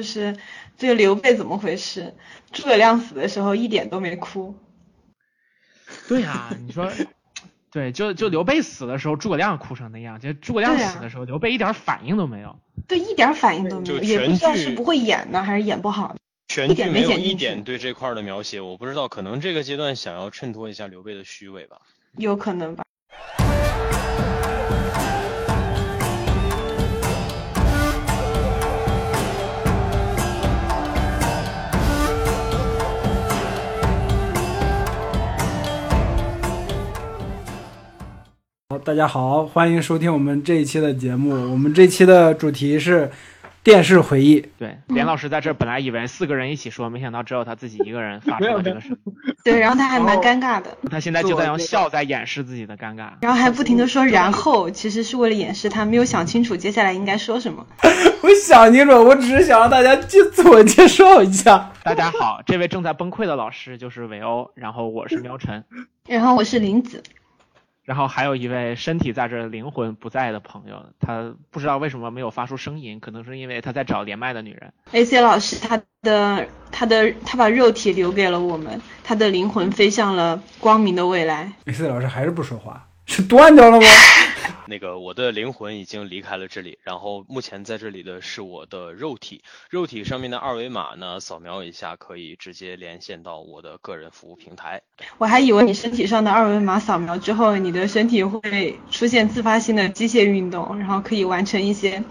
[0.00, 0.34] 就是
[0.78, 2.14] 这个刘备怎么回事？
[2.52, 4.54] 诸葛亮死的时候一点都没哭。
[6.08, 6.90] 对呀，你说，
[7.70, 12.58] 对，就就刘备死的时候，诸葛亮哭成那样，就诸葛亮死的时候，刘备一点反应都没有。
[12.88, 16.16] 对，一点反应都没有，也不知道是不会演呢，还是演不好。
[16.48, 21.82] 全点没没有一点对这块的描写，我不知道，可能这个阶段想要衬托一下刘备的虚伪吧。
[22.16, 22.84] 有可能吧。
[38.84, 41.30] 大家好，欢迎收听我们这一期的节目。
[41.50, 43.10] 我们这期的主题是
[43.62, 44.40] 电视回忆。
[44.58, 48.96] 对，连老师在这儿本来以为四个人一起说，没想到只有他自己一个人发出了这个声。
[49.44, 53.10] 对，然后他还蛮尴尬的，他现在就在用笑在掩饰自己的尴尬。
[53.20, 57.66] 然后还不停的说然后，其实是为了掩饰他没有想清楚接下来应该说什么。
[58.22, 61.70] 我想清楚，我只是想让大家介自我介绍一下。
[61.84, 65.64] 大家好，这位正在崩溃的老师就是韦欧，然后我是喵晨，
[66.06, 67.02] 然后我是林子，
[67.84, 74.72] 然后还有一位身体在这、灵魂不在的朋友，他不知道为什么没有发出声音，可能是因为他在找连麦的女人。
[74.92, 81.52] AC 老师他的他的他把肉体留给了我们，他的灵魂飞向了光明的未来。
[81.64, 83.86] A C 老师还是不说话，是断掉了吗？
[84.66, 94.82] 那个我的灵魂已经离开了这里，然后目前在这里的是我的肉体，肉体上面的二维码呢，扫描一下可以直接连线到我的个人服务平台。
[95.18, 102.02] 我还以为你身体上的二维码扫描之后，你的身体会出现自发性的机械运动，然后可以完成一些，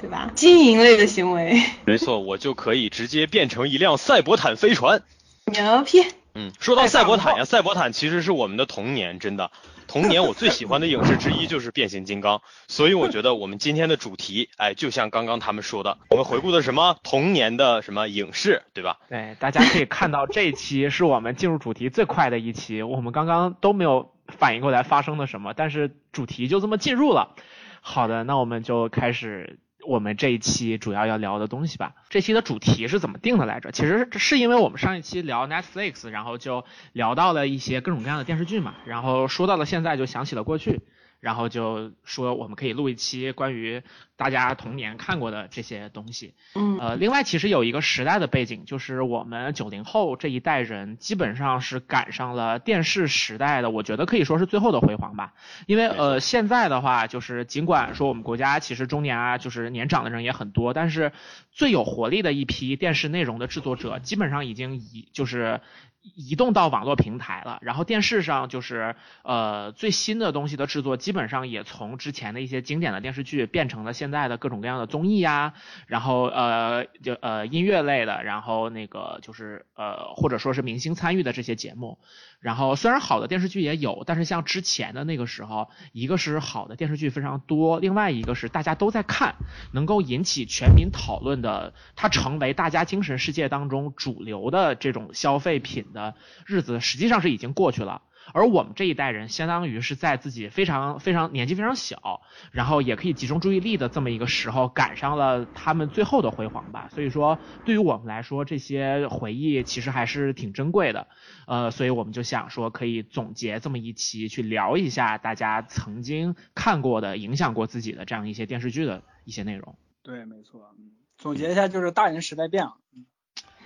[0.00, 0.30] 对吧？
[0.34, 1.62] 经营类的行为。
[1.84, 5.02] 没错，我就可以直接变成一辆赛博坦飞船。
[5.46, 6.04] 牛批！
[6.34, 9.50] 嗯，说到赛博坦呀，赛博坦其实是我们的童年，真的。
[9.88, 18.98] 童年我最喜欢的影视之一就是变形金刚，所以我觉得我们今天的主题，哎，就像刚刚他们说的，我们回顾的什么童年的什么影视，对吧？
[19.08, 27.34] 对，大家可以看到这一期是我们进入主题最快的一期，我们刚刚都没有反应过来发生了什么，但是主题就这么进入了。
[27.80, 31.94] 好的，那我们就开始我们这一期主要要聊的东西吧。
[32.08, 33.72] 这期的主题是怎么定的来着？
[33.72, 40.80] 其实是因为我们上一期聊 Netflix，然后就聊到了一些各种各样的电视剧嘛，然后说到了现在就想起了过去。
[41.20, 43.82] 然后就说我们可以录一期关于
[44.16, 46.34] 大家童年看过的这些东西。
[46.54, 55.34] 嗯呃，另外其实有一个时代的背景，就是我们九零后这一代人基本上是赶上了电视时代的，我觉得可以说是最后的辉煌吧。
[55.66, 61.12] 因为呃，现在的话，就是尽管说我们国家其实中年啊，就是年长的人也很多，但是
[61.52, 65.60] 最有活力的一批电视内容的制作者，基本上已经移就是
[66.02, 67.58] 移动到网络平台了。
[67.62, 75.54] 然后电视上就是呃最新的东西的制作，基本上也从之前的一些经典的电视剧变成了现在的各种各样的综艺呀，
[75.86, 81.98] 然后呃就呃音乐类的，然后那个就是呃或者说是明星参与的这些节目。
[82.40, 89.34] 然后虽然好的电视剧也有，但是像之前的那个时候，一个是好的电视剧非常多，另外一个是大家都在看，
[89.72, 96.14] 能够引起全民讨论的，它成为大家精神世界当中主流的这种消费品的
[96.46, 98.00] 日子，实际上是已经过去了。
[98.32, 106.88] 而我们这一代人，相当于是在自己非常非常年纪非常小，然后也可以集中注意力的这么一个时候，赶上了他们最后的辉煌吧。
[106.92, 111.08] 所以说，对于我们来说，这些回忆其实还是挺珍贵的。
[111.46, 119.76] 呃，所以我们就想说，可以总结这么一期，去聊一下大家曾经看过的、影响过自己的这样一些电视剧的一些内容。
[120.02, 120.74] 对，没错。
[120.78, 122.76] 嗯，总结一下就是大人时代变了，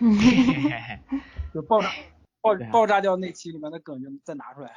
[0.00, 1.18] 嗯嘿嘿嘿嘿
[1.52, 1.88] 就爆炸
[2.44, 4.70] 爆啊爆炸掉那期里面的梗就再拿出来。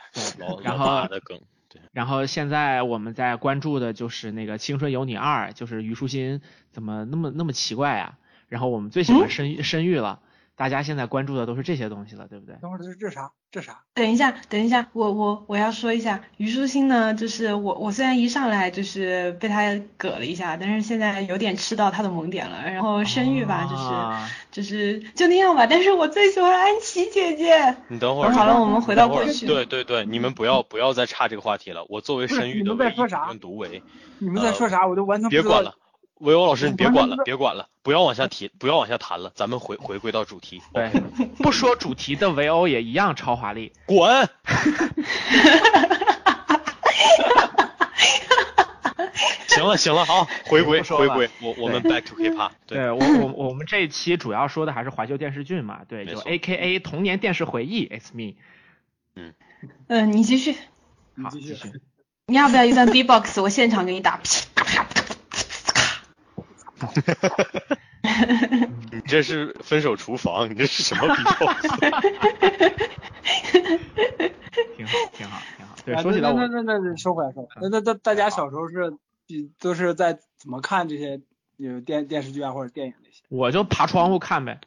[0.63, 6.41] 然后的梗，对，然后现在我们在关注的就是那个《青春有你二》，就是虞书欣
[6.71, 8.17] 怎么那么那么奇怪啊？
[8.47, 10.21] 然后我们最喜欢申申玉了，
[10.57, 12.55] 大家现在关注的都是这些东西了，对不对？
[12.59, 13.81] 等会儿这这啥这啥？
[13.93, 22.63] 等一下，等一下，我我我要说一下，虞书欣呢，就是我我虽然一上来就是被他葛了一下，但是现在有点吃到他的萌点了。
[22.65, 27.77] 然后申玉吧，就是、啊就是就那样吧，但是我最喜欢安琪姐姐。
[27.87, 28.31] 你等会儿。
[28.31, 29.45] 好了，我们回到过去。
[29.45, 31.85] 对对对，你们不要不要再岔这个话题了。
[31.87, 33.83] 我作为不是你申玉的唯一们在说啥跟独唯，
[34.17, 34.87] 你们在说啥？
[34.87, 35.75] 我都完全不知道别管了。
[36.19, 40.61] 维欧老师，你别管了别管了，不要往下提，不要往下谈了，咱们回回归到主题。
[40.73, 40.89] 对，
[41.37, 43.71] 不说主题的围殴也一样超华丽。
[43.85, 44.27] 滚！
[49.47, 52.51] 行了行了，好，回归回归，我我们 back to hip hop。
[52.67, 58.35] 对我我我们这一期主要说的还是怀旧电视剧嘛，对，就 A K A 童年电视回忆，It's me。
[59.15, 59.33] 嗯，
[59.87, 60.55] 嗯你继续，
[61.23, 61.55] 好，继续。
[61.55, 61.71] 续。
[62.27, 63.39] 你要不要一段 B-box？
[63.41, 64.21] 我现场给你打。
[69.07, 71.31] 这是分手厨房，你这是什么比较？
[74.75, 75.75] 挺好，挺好，挺好。
[75.85, 78.93] 对，啊说起来我那那那那收回来说回来，那那那大家小时候是
[79.25, 81.21] 比都是在怎么看这些
[81.57, 83.23] 有电电视剧啊或者电影那些？
[83.29, 84.59] 我就爬窗户看呗。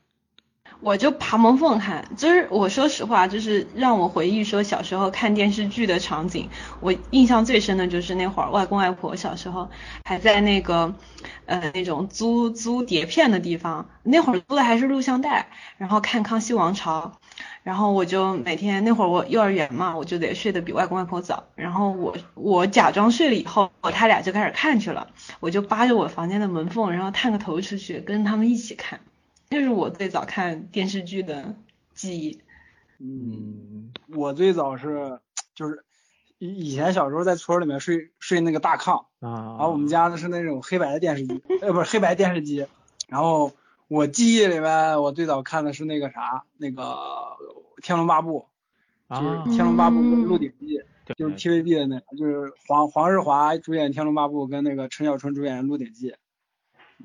[0.82, 6.48] 我就爬门缝看，就是我说实话，就是让我回忆说小时候看电视剧的场景，
[6.80, 9.68] 我印象最深的就是那会儿外公外婆小时候
[10.04, 10.94] 还在那个
[11.44, 17.12] 呃那种租租碟片的地方，那会儿租的还是录像带，然后看《康熙王朝》，
[17.62, 25.08] 然后我就每天那会儿我幼儿园嘛，我就得睡得比外公外婆早，然后我我假装睡了以后，他俩就开始看去了，
[25.40, 28.98] 我就扒着我房间的门缝，然后探个头出去跟他们一起看。
[29.50, 31.56] 这是我最早看电视剧的
[31.92, 32.40] 记忆。
[32.98, 35.18] 嗯，我最早是
[35.54, 35.84] 就是
[36.38, 42.66] 以以前小时候在村里面睡睡那个大炕，啊然后我们家的是那种黑白的电视机， 呃，不是黑白电视机。
[43.08, 43.52] 然后
[43.88, 46.82] 我记忆里面，我最早看的是那个啥，那个
[47.82, 48.46] 《天龙八部》，
[49.20, 56.10] 就是啊《天龙八部》鹿鼎记》，对就是 TVB 的那个，就是黄黄日华主演《天龙八部》，跟那个陈小春主演的《鹿鼎记》。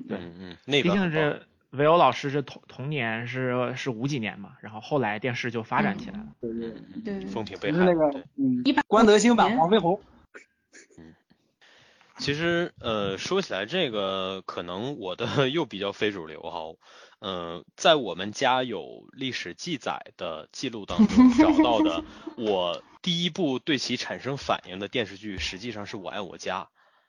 [0.08, 1.42] 对嗯嗯，那个毕竟这
[1.76, 6.26] 韦欧老师是同同年是是五几年嘛，然后后来电视就发展起来了。
[6.40, 7.78] 对对，嗯对，风评被害。
[7.78, 10.00] 就是那个对，嗯一百，关德兴版黄飞鸿。
[12.18, 16.60] 其实呃，说起来这个可能我的 又比较非主流哈，
[17.20, 22.02] 嗯、在我们家有历史记载的记录当中找到的，
[22.38, 26.68] 我第一部对其产生反应的电视剧，实际上是我爱我家。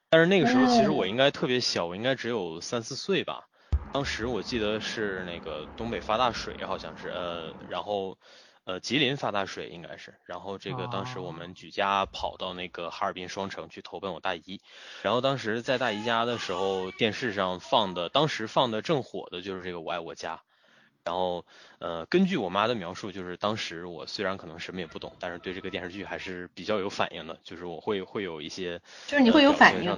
[0.09, 3.47] 但是那个时候其实我应该特别小，我应该只有三四岁吧。
[3.91, 8.17] 当时我记得是那个东北发大水，好像是呃，然后
[8.65, 14.61] 呃吉林发大水应该是，然后这个当时我们举家跑到那个哈尔滨双城去投奔我大姨，
[15.01, 20.41] 然后当时在大姨家的时候，电视上放的，当时放的正火的就是这个我爱我家。
[21.03, 21.45] 然后，
[21.79, 29.97] 呃，根据我妈的描述，就是当时我虽然可能什么也不懂，但是对这个电视剧还是比较有反应的，就是我会会有一些，就是你会有反应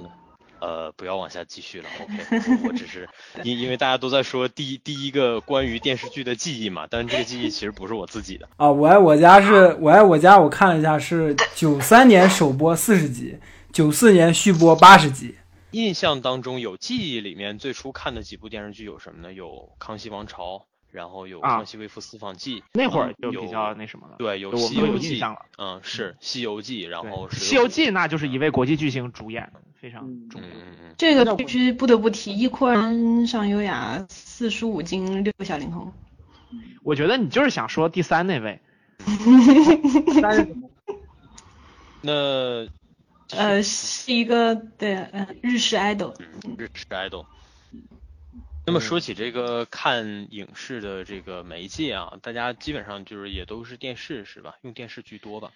[0.60, 3.08] 呃，不要往下继续了，OK，我只是
[3.42, 13.38] 因因为大家都在说第一第一个关于电视剧的记忆嘛，但是这个记忆其实不是我自己的，啊，我爱我家是我爱我家，我看了一下是九三年首播四十集，
[13.72, 15.34] 九四年续播八十集。
[15.72, 19.32] 印象当中有记忆里面最初看的几部电视剧有什么呢？
[19.32, 19.46] 有
[19.78, 20.56] 《康熙王朝》，
[20.90, 24.16] 然后有《啊康熙微服私访记》那会儿就比较那什么了。
[24.18, 25.22] 对，有《西游记
[25.58, 30.48] 嗯，是《西游记》，然后是《西游记》那就是一位国际巨星主演，非常嗯重要。
[30.48, 35.90] 嗯嗯嗯，这个必须不得不提，一阔人上优雅，四书五经六小龄童。
[36.82, 38.60] 我觉得你就是想说第三那位？
[42.02, 42.68] 那
[43.30, 46.14] 呃，是一个对，呃，日式 idol。
[46.18, 47.24] 嗯，日式 idol。
[48.66, 54.56] 那么说起这个看影视的这个媒介啊，大家基本上就是也都是电视是吧？
[54.62, 55.50] 用电视居多吧？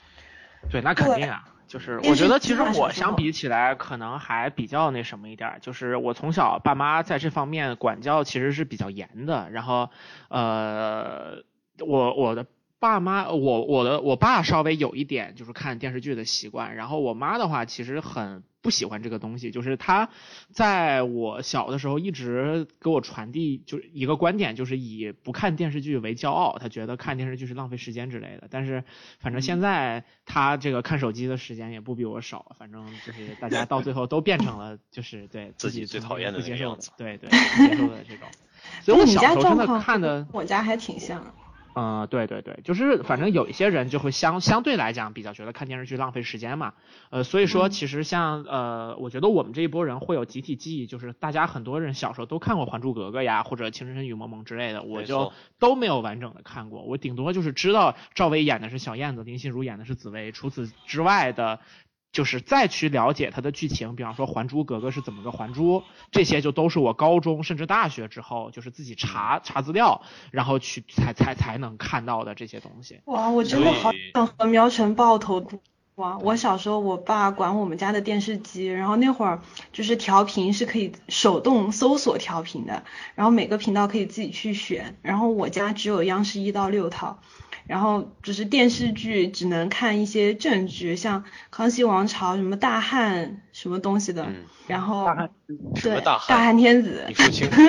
[0.70, 1.48] 对，那肯定啊。
[1.66, 9.90] 就是我觉得其实我相比起来，可能还比较那什么一点儿，就是我从小爸妈在这方面管教其实是比较严的，然后
[10.28, 11.42] 呃，
[11.78, 12.46] 我我的。
[12.84, 20.10] 爸妈，我我的我爸稍微有一点就是看电视剧的习惯，然后我妈的话其实很不喜欢这个东西，就是她
[20.50, 28.48] 在我小的时候一直给我传递就是一个观点，就是以不看电视剧为骄傲，她觉得看电视剧是浪费时间之类的。
[28.50, 28.84] 但是
[29.18, 38.28] 反正现在她这个看手机的时间也不比我少，反正就是大家到最后都变成了就是对自己最讨厌的接受，对对接受的这种。
[38.82, 40.26] 所以我你家真的状况看的。
[40.32, 41.34] 我家还挺像。
[41.74, 46.74] 嗯，对对对，就是反正有一些人就会相相对来讲比较觉得看电视剧浪费时间嘛，
[47.10, 61.60] 呃，所以说嗯其实像呃，我觉得我们这一波人会有集体记忆，就是大家很多人小时候都看过《还珠格格》呀，或者《情深深雨蒙蒙》之类的，我就都没有完整的看过，我顶多就是知道赵薇演的是小燕子，林心如演的是紫薇，除此之外的。
[62.14, 73.00] 就是再去了解它的剧情，比方说《还珠格格》是怎么个还珠，这些就都是我高中甚至大学之后，就是自己查查资料，然后去才才才能看到的这些东西。
[73.06, 75.60] 哇，我真的好想和苗晨抱头哭
[75.96, 76.18] 哇！
[76.18, 79.40] 我小时候，我爸管我们家的电视机，然后那会儿
[79.72, 82.82] 就是调频是可以手动搜索调频的，
[83.14, 87.20] 然后每个频道可以自己去选，然后我家只有央视一到六套，
[87.66, 94.34] 然后就是电视剧只能看一些正剧，像《康熙王朝》什么大汉什么东西的，嗯，
[94.66, 95.30] 然后大汉
[95.82, 96.36] 对大汉？
[96.36, 97.56] 大汉天子你，说清楚。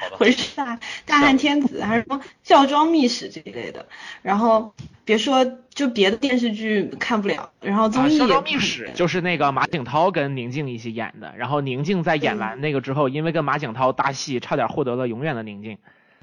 [0.00, 0.16] 好的。
[0.16, 3.86] 回事大大汉天子还是什么孝庄秘史这一类的，
[4.22, 15.78] 然后别说就别的电视剧看不了，然后综啊，艺也孝庄不看秘史就是那个马景涛跟宁静一起演的，然后宁静在演完那个之后，因为跟马景涛搭戏，差点获得了永远的宁静。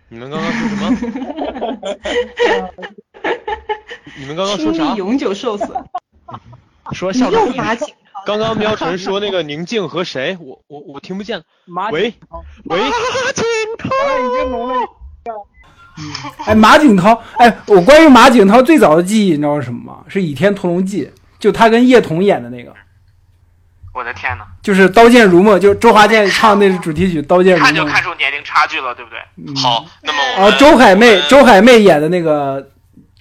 [0.08, 2.70] 你们刚刚说什么？
[4.18, 4.96] 你们刚刚说啥？
[4.96, 5.70] 永久受损。
[6.94, 7.94] 说校长又马景涛。
[8.26, 10.38] 刚刚喵晨说那个宁静和谁？
[10.40, 11.44] 我我我听不见。
[11.92, 12.14] 喂
[12.66, 13.44] 喂，马景
[13.78, 13.90] 涛
[14.20, 14.76] 已经聋了。
[16.46, 20.00] 哎，马景涛，哎，我关于马景涛最早的记忆，你知道是什么吗？
[20.08, 21.06] 是《倚天屠龙记》，
[21.40, 22.74] 就他跟叶童演的那个。
[23.94, 27.64] 我的天呐，就是《刀剑如梦》，就周华健唱那是主题曲《刀剑如梦》。
[27.66, 29.20] 看就看出年龄差距了，对不对？
[29.38, 32.70] 嗯、好，那么啊，周海媚，周海媚演的那个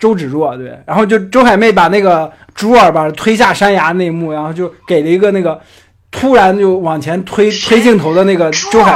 [0.05, 5.59] 周芷若，对，然后就周海媚把那个珠儿吧推下山崖那一幕，然后就给了一个那个
[6.11, 8.95] 突然就往前推推镜头的那个周海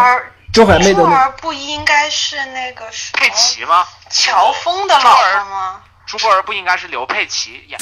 [0.53, 1.17] 周海媚的那。
[1.17, 2.85] 儿不应该是那个
[3.15, 3.87] 佩奇吗？
[4.11, 5.81] 乔峰的老婆吗？
[6.05, 7.81] 珠儿不应该是刘佩琦演，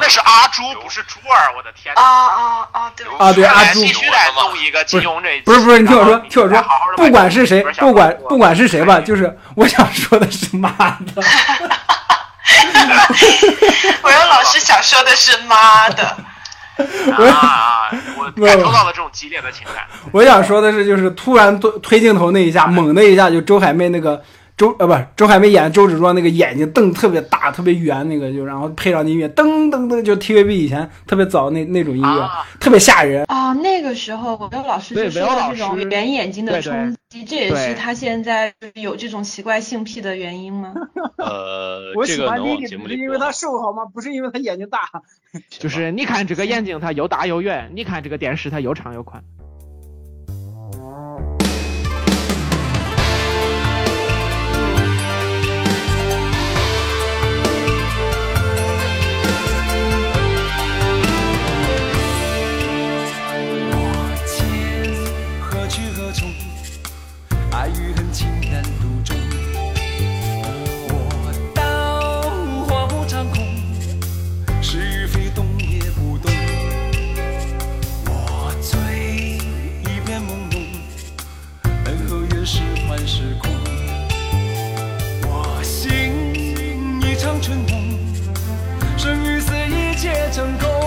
[0.00, 1.92] 那是阿朱，不是珠儿，我的天！
[1.96, 2.92] 啊啊啊！
[2.96, 6.64] 对啊对阿朱必须得弄一个金庸这，不是不是，你听我说，听我说，
[6.96, 10.70] 不管是谁，不管不管是谁吧，就是我想说的是妈
[11.14, 11.22] 的。
[14.02, 16.16] 我有老师想说的是妈的。
[17.12, 17.90] 啊！
[18.14, 19.84] 我感受到了这种激烈的情感。
[20.12, 24.22] 我想说的是，就是突然推推镜头那一下，猛的一下，就周海媚那个。
[24.58, 40.74] 周呃不是周海媚演周芷若那个眼睛瞪特别大特别圆那个就然后配上音乐噔噔噔就 TVB 以前特别早那那种音乐、啊、特别吓人啊那个时候我跟老师就说这种圆眼睛的冲击这也是他现在有这种奇怪性癖的原因吗？
[41.16, 43.84] 呃， 我喜欢这个妮妮不是因为她瘦好吗？
[43.86, 44.80] 不是因为她眼睛大。
[45.48, 49.22] 就是你看这个眼睛它又大又圆，你看这个电视它又长又宽。
[82.98, 83.50] 是幻是空。
[85.28, 87.98] 我醒一场春梦，
[88.96, 90.77] 生与死，一切成空。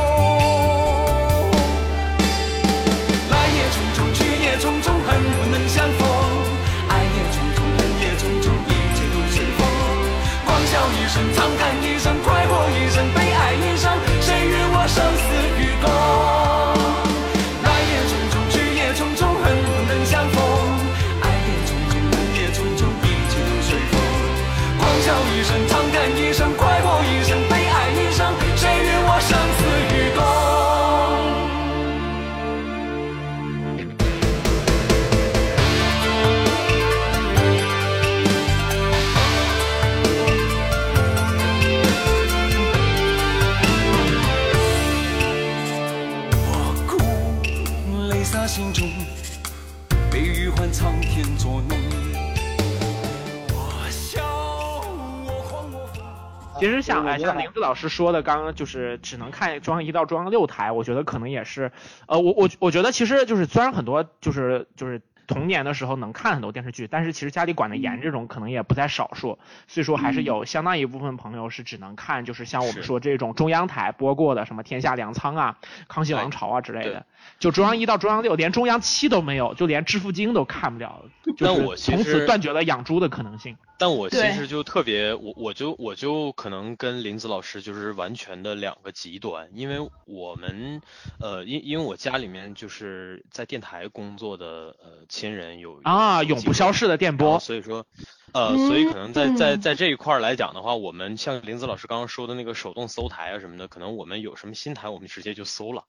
[56.62, 61.72] 其实像哎，像林子老师说的，刚刚就是只能看中央一到中央六台，我觉得可能也是，
[62.08, 65.02] 呃，我我我觉得其实就是虽然很多就是就是。
[65.28, 77.06] 童年的时候能看很多电视剧，但是其实家里管得严，这种可能也不在少数，所以说还是有相当一部分朋友是只能看，就是像我们说这种中央台播过的什么《天下粮仓》啊、《康熙王朝》啊之类的，
[77.40, 81.04] 就中央一到中央六，连中央七都没有，就连《致富经》都看不了，
[81.36, 83.58] 就是从此断绝了养猪的可能性。
[83.80, 90.84] 但我其实就特别，我我就我就可能跟林子老师就是完全的两个极端，因为我们
[91.20, 97.88] 呃，因因为我家里面就是在电台工作的呃亲人有啊，永不消逝的电波，所以说
[98.34, 105.86] 呃，所以可能在在在这一块来讲的话，我们像林子老师刚刚说的那个手动搜台啊什么的，可能我们有什么新台，我们直接就搜了。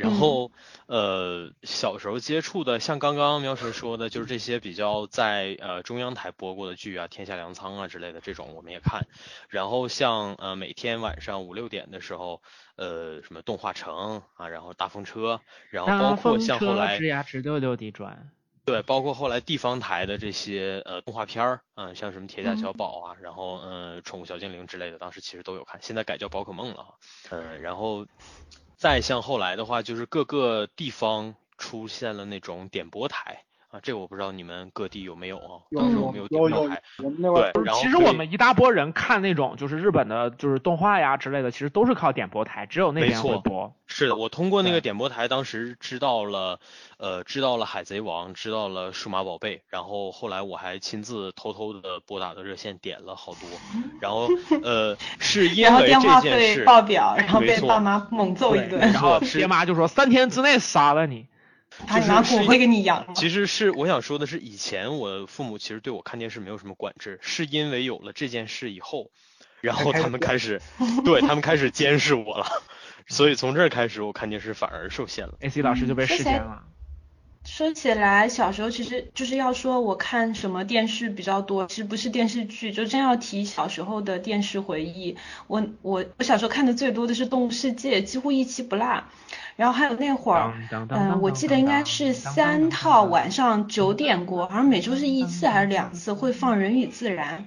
[0.00, 0.50] 然后，
[0.86, 9.02] 呃，小时候接触的，像刚刚苗晨说的，就是这些比较在呃中央台播过的剧啊，《天下粮仓》啊之类的这种，我们也看。
[9.50, 12.40] 然后像呃每天晚上五六点的时候，
[12.76, 18.30] 呃什么动画城啊，然后大风车，然后包括像后来吱呀直溜溜地转。
[18.64, 26.94] 对，包括后来地方台的这些呃动画片儿，嗯，像什么铁甲小宝啊，然后嗯宠物小精灵之类的，当时其实都有看，现在改叫宝可梦了哈，
[27.32, 28.06] 嗯，然后。
[28.80, 33.44] 再向后来的话，就是各个地方出现了那种点播台。
[33.70, 35.62] 啊，这个我不知道你们各地有没有啊？
[35.70, 36.82] 有嗯没有有有电报台？
[36.98, 43.72] 我们那会对，然后其实我们一大波人看那种就是日本的，就是动画呀之类的，其实都是靠点播台，只有那边会播。
[43.86, 46.58] 是的，我通过那个点播台，当时知道了，
[46.98, 53.48] 呃，知道了海贼王，知道了数码宝贝，然后后来我还亲自偷偷的拨打的热线点了好多，
[54.02, 54.28] 然后
[54.64, 61.26] 呃， 是因然后为电话费这件事，爆表，然后被爸妈猛揍一，顿，然后爹妈就说三天之内杀了你。
[61.86, 63.12] 他拿是骨灰给你养了。
[63.14, 69.10] 其实是我想说的是，以前我父母其实对我看电视没有什么管制，是因为有了这件事以后，
[69.60, 70.60] 然后他们开始，
[71.04, 72.46] 对他们开始监视我了，
[73.08, 75.34] 所以从这儿开始我看电视反而受限了。
[75.40, 76.62] AC 老师就被视监了。
[77.50, 85.16] 说起来，小时候其实就是要说我看什么电视比较多，其实不是电视剧，就真要提小时候的电视回忆。
[85.48, 89.02] 我我我小时候看的最多的是《动物世界》，几乎一期不落。
[89.56, 97.40] 然后还有那会儿，嗯，当我记得应该是三套晚上九点过，好像每周是一次还是两次会放《人与自然》，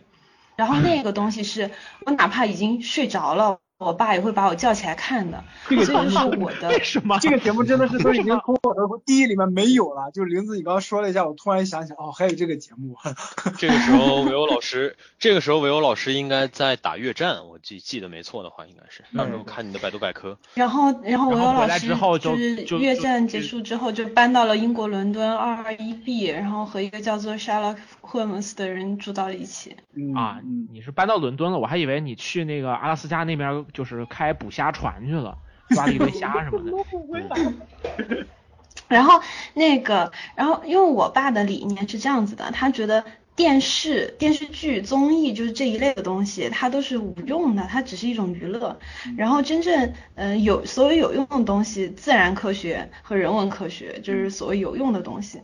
[0.58, 1.72] 然后那个东西是
[2.06, 7.20] 我哪怕已经睡着了，我爸也会把我叫起来看的，这个这就是我的为什么？
[7.20, 10.12] 这个节目真的是都已经从我的第一里面没有了。
[10.12, 12.96] 就是玲子，你刚刚说了一下，我突然想起来，哦，还有这个节目。
[13.58, 20.38] 这个时候维欧老师，这个时候维欧老师应该在打越战，我记记得没错的话，应该是到时候看你的百度百科。
[20.54, 22.36] 然后，然后我然后回来有老师就
[22.66, 29.76] 就是越战结束之后就搬到了英国伦敦二二一 B，然后和一个叫做 Sherlock Holmes 的人住到了一起。
[29.96, 35.38] 嗯啊嗯，你是搬到伦敦了，我还以为你去那个阿拉斯加那边就是开捕虾船去了，
[35.70, 36.72] 抓了一堆虾什么的。
[38.88, 39.22] 然后
[39.54, 43.04] 那个，然后因为我爸的理念是这样子的，他觉得
[43.36, 48.80] 电视、电视剧、综艺就是这一类的东西，它都是无用的，它只是一种娱乐。
[49.16, 55.42] 然后真正呃有所谓有用的东西，自然科学和人文科学就是所谓有用的东西。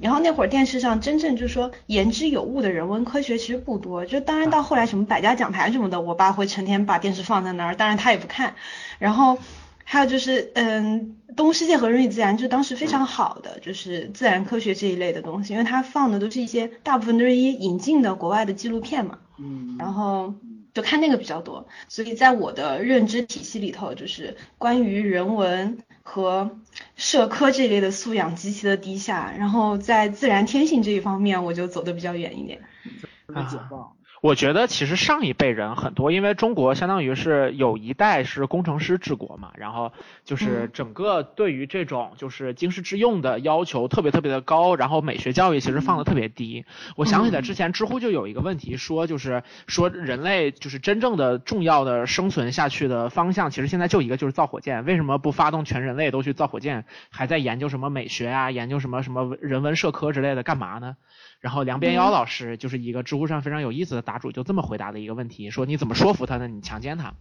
[0.00, 8.54] 然后那会儿电视上真正就是说言之有物的人文科学其实不多，就当然到后来什么百家讲坛什么的，我爸会成天把电视放在那儿，当然他也不看。
[8.98, 9.38] 然后
[9.84, 20.32] 还有就是，嗯，《动物世界》和《人与自然》就当时非常好的，就是自然科学这一类的东西，因为它放的都是一些大部分都是一些引进的国外的纪录片嘛，嗯，然后
[20.72, 26.50] 就看那个比较多，所以在我的认知体系里头，就是关于人文和
[26.96, 32.60] 社科这类的素养极其的低下，然后在自然天性这一方面，我就走的比较远一点。
[34.22, 39.92] 我觉得其实上一辈人很多，因为中国相当于是有一代是工程师治国嘛，然后
[40.24, 46.64] 就是嗯整个对于这种就是经世致用的要求特别特别的高，然后美学教育其实放的特别低。
[46.94, 60.96] 我想起来之前知乎就有一个问题说，就是说人类就是真正的重要的生存下去的方向，其实现在就一个就是造火箭，为什么不发动全人类都去造火箭，还在研究什么美学啊，研究什么什么人文社科之类的干嘛呢？
[61.42, 66.46] 然后梁边妖老师就是一个知乎上非常有意思的答主，就这么回答的一个问题，说你怎么说服他呢？
[66.46, 67.14] 你强奸他，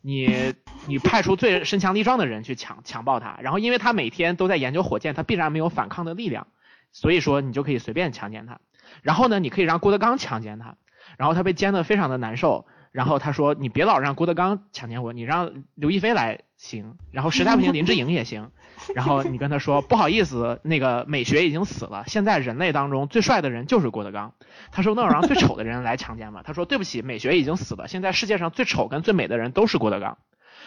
[0.00, 0.54] 你
[0.88, 6.46] 你派出最身强力壮的人去强强暴他，然后因为他每天都在研究火箭，他必然没有反抗的力量，
[6.92, 8.58] 所以说你就可以随便强奸他。
[9.02, 10.76] 然后呢，你可以让郭德纲强奸他，
[11.18, 18.50] 然后他被奸的非常的难受，然后他说你别老让郭德纲强奸我，你让刘亦菲来行，然后实在不行林志颖也行。
[18.94, 24.34] 然后你跟他说不好意思，那个美学已经死了，现在人类当中最帅的人就是郭德纲。
[24.72, 26.42] 他说那我让最丑的人来强奸吧。
[26.44, 30.18] 他说对不起，美学已经死了，现在世界上最丑跟最美的人都是郭德纲。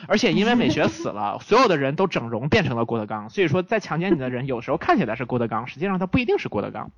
[0.07, 6.91] 而且因为美学死了，所有的人都整容变成了郭德纲，所以说在强奸你的人有时候看起来是郭德纲，实际上他不一定是郭德纲。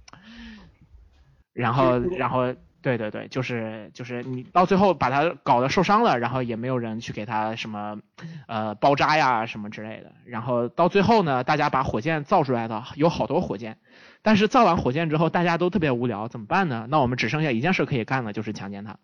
[1.54, 7.98] 然后，然后，对对对，就是就是你到最后把他搞得受伤了，然后也没有人去给他什么
[8.48, 10.12] 呃包扎呀什么之类的。
[10.26, 13.78] 然后到最后呢，大家把火箭造出来的有好多火箭，
[14.22, 16.88] 但是造完火箭之后，大家都特别无聊，怎么办呢？
[16.90, 18.98] 那我们只剩下一件事可以干了，就是强奸他。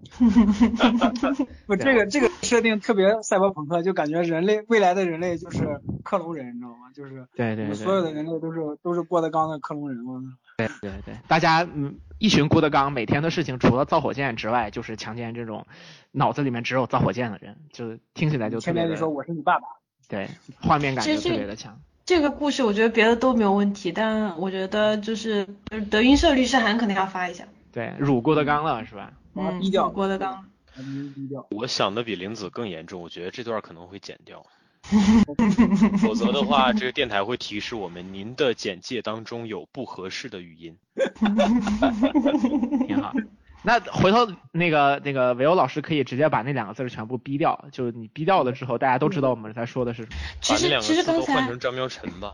[1.66, 6.90] 不，这个这个设定特别赛博朋克，就感觉人类未来的人类就是克隆人，你知道吗？
[6.94, 10.22] 就是对对所有的人类都是都是郭德纲的克隆人嘛。
[10.68, 15.66] 对对对，大家嗯，一群郭德纲每天的事情除了造火箭之外，就是强奸这种
[16.12, 19.66] 脑子里面只有造火箭的人，就听起来就特别的天天就说我是你爸爸。
[20.08, 20.28] 对，
[20.60, 21.80] 画面感就特别的强。
[22.04, 27.44] 这个故事我觉得别的都没有问题，但我觉得就是就是德云社律师函肯定要发一下。
[27.70, 29.12] 对，辱郭德纲了是吧？
[29.36, 30.44] 嗯，低调郭德纲。
[31.14, 31.46] 低调。
[31.50, 34.44] 我想的比林子更严重，我觉得这段可能会剪掉，
[36.02, 40.76] 否则的话，这个电台会提示我们您的简介当中有不合适的语音。
[42.86, 43.12] 挺好。
[43.62, 50.16] 那回头那个那个维欧老师可以直接把那两个字儿全部逼掉，就是你逼掉了之后，大家都知道我们在说的是什么。
[50.40, 52.32] 其把那两个实其实刚字都换才成张喵晨吧。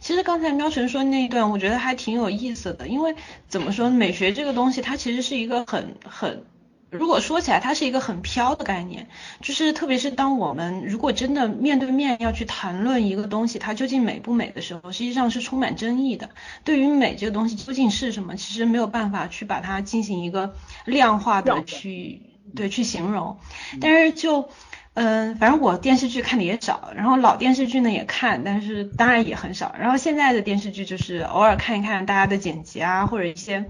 [0.00, 3.14] 其实刚才喵晨说那一段，我觉得还挺有意思的，因为
[3.48, 6.44] 怎么说，美学这个东西，它其实是一个很很，
[6.90, 9.08] 如果说起来，它是一个很飘的概念，
[9.40, 16.30] 就是特别是当我们如果真的面对面要去谈论一个东西，它究竟美不美的时候，实际上是充满争议的。
[16.64, 22.22] 对于美这个东西究竟是什么，其实没有办法去把它进行一个量化的去
[22.54, 23.38] 对去形容，
[23.80, 24.48] 但是就。
[24.98, 29.74] 嗯，反正我电视剧看的也少，然后老电视剧呢也看，但是当然也很少。
[29.78, 33.66] 然后现在的电视剧就是偶尔看一看大家的剪辑啊，或者一些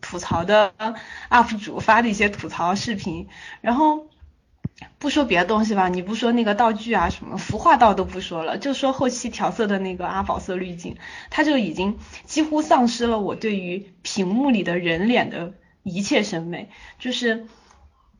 [0.00, 0.72] 吐槽的
[1.30, 3.28] UP 主发的一些吐槽视频。
[3.60, 4.06] 然后
[4.98, 10.96] 不说别的东西吧，你不说那个道具啊什么，服化道都不说了，就说后期调色的那个阿宝色滤镜，
[11.30, 17.46] 它就已经几乎丧失了我对于屏幕里的人脸的一切审美，就是。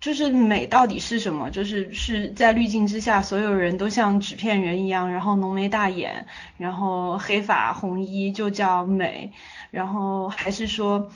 [0.00, 1.50] 就是美到底是什么？
[1.50, 9.32] 就是是在滤镜之下，所有人都像纸片人一样，然后浓眉大眼，然后黑发红衣就叫美，
[9.72, 11.10] 然后还是说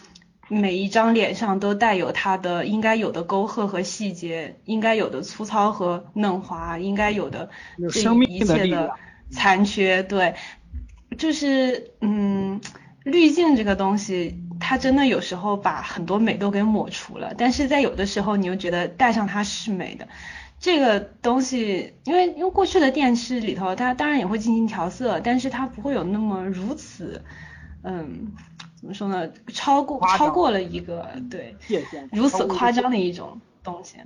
[0.52, 7.48] 每一张脸上都带有它的应该有的沟壑和细节，应该有的粗糙和嫩滑，应该有的
[7.90, 8.90] 这一切的
[9.30, 10.34] 残缺，对，
[11.16, 12.60] 就是嗯。
[13.04, 20.06] 滤镜这个东西，它真的有时候把很多美都给抹除了，但是在有的时候，你又觉得戴上它是美的。
[20.60, 27.24] 这个东西，因为因为过去的电视里头，它当然也会进行调色，但是它不会有那么如此，
[27.82, 28.32] 嗯，
[28.82, 29.30] 怎么说呢？
[29.46, 31.56] 超过超过了一个对，
[32.10, 33.96] 如此夸张的一种东西。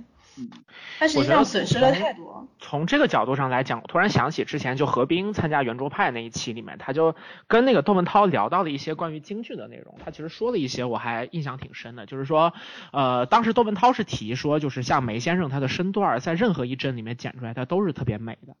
[0.99, 2.47] 但实际上损失了太多。
[2.59, 7.15] 从这个角度上来讲，我突然想起之前就何冰参加圆桌派那一期里面，他就
[7.47, 9.95] 跟那个窦文涛聊到了一些关于京剧的内容。
[10.05, 12.53] 他其实说了一些我还印象挺深的，就是说，
[12.93, 18.55] 呃，当时窦文涛是提说，就是像梅先生他的身段在任何一帧里面剪出来，他都是特别美的。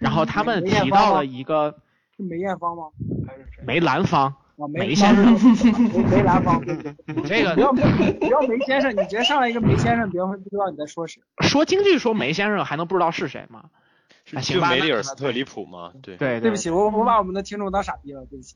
[0.00, 1.76] 然后他们提到了一个
[2.16, 2.86] 是梅艳芳吗？
[3.28, 3.62] 还是谁？
[3.64, 4.34] 梅兰芳。
[4.68, 11.22] 梅先生，梅梅兰芳，这个不要不要梅先生，你直接上来一个梅先生，别人会不知道你在说谁。
[11.40, 13.64] 说京剧说梅先生还能不知道是谁吗？
[14.42, 15.92] 就梅里尔斯特里普吗？
[16.02, 18.54] 对对，对不起，我我把我们的听众当傻逼了，对不起。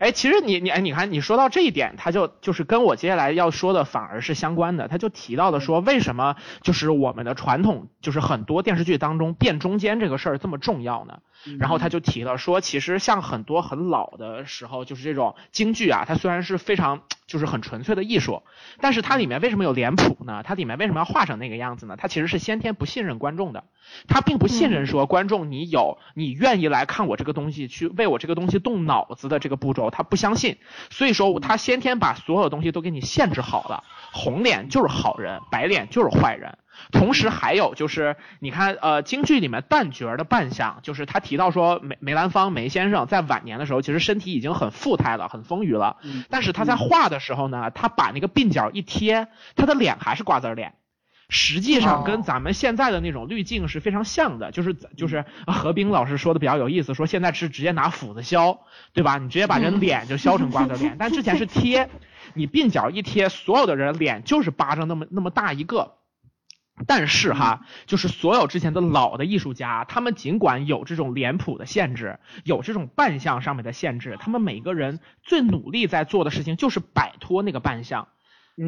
[0.00, 11.18] 哎，其实你你哎，你看你说到这一点，他就就是跟我接下来要说的反而是相关的，他就提到的说为什么就是我们的传统就是很多电视剧当中变中间这个事儿这么重要呢？
[11.58, 18.42] 然后他就提了说，其实像很多很老的时候，就是这种京剧啊，它虽然是非常就是很纯粹的艺术，
[18.80, 20.42] 但是它里面为什么有脸谱呢？
[20.42, 21.94] 它里面为什么要画成那个样子呢？
[21.96, 23.62] 它其实是先天不信任观众的，
[24.08, 30.58] 他并不信任说观众你有你愿意来看我这个东西，去为我这个东西动脑子的这个步骤，他不相信，
[30.90, 36.58] 所以说他先天把所有东西都给你限制好了，红脸就是好人，白脸就是坏人。
[36.92, 45.98] 同时还有就是，你看，呃，京剧里面旦角的扮相，就是他提到说梅梅兰芳梅先生在晚年的时候，其实身体已经很富态了，很丰腴了。
[46.30, 50.74] 但是他在画的时候呢，他把那个鬓角一贴，他的脸还是瓜子脸，
[51.28, 54.50] 实际上跟咱们现在的那种滤镜是非常像的。
[54.50, 58.58] 就是就是何冰老师说的比较有意思，说现在是直接拿斧子削，
[58.92, 59.18] 对吧？
[59.18, 61.88] 你直接把人脸就削成瓜子脸，但之前是贴，
[62.34, 65.96] 你鬓角一贴，所有的人脸就是巴掌那么那么大一个。
[66.86, 78.08] 但是哈，就是所有之前的老的艺术家，他们尽管有这种脸谱的限制，有这种扮相上面的限制，他们每个人最努力在做的事情就是摆脱那个扮相。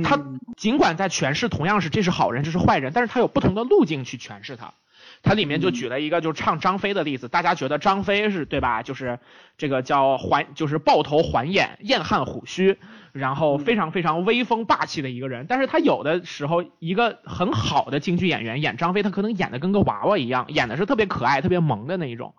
[0.05, 0.19] 他
[0.57, 4.75] 尽管在诠释同样是这是好人，这是坏人，但是他有不同的路径去诠释他。
[5.23, 8.83] 他里面就举了一个就是唱张飞的例子，大家觉得张飞是对吧？
[8.83, 9.19] 就是
[9.57, 12.79] 这个叫环，就是抱头环眼，燕汉虎须，
[13.13, 15.47] 然后非常非常威风霸气的一个人。
[15.49, 22.35] 但是他有的时候一个很好的京剧演员演张飞，他可能演的跟个娃娃一样，演的是特别可爱、特别萌的那一种。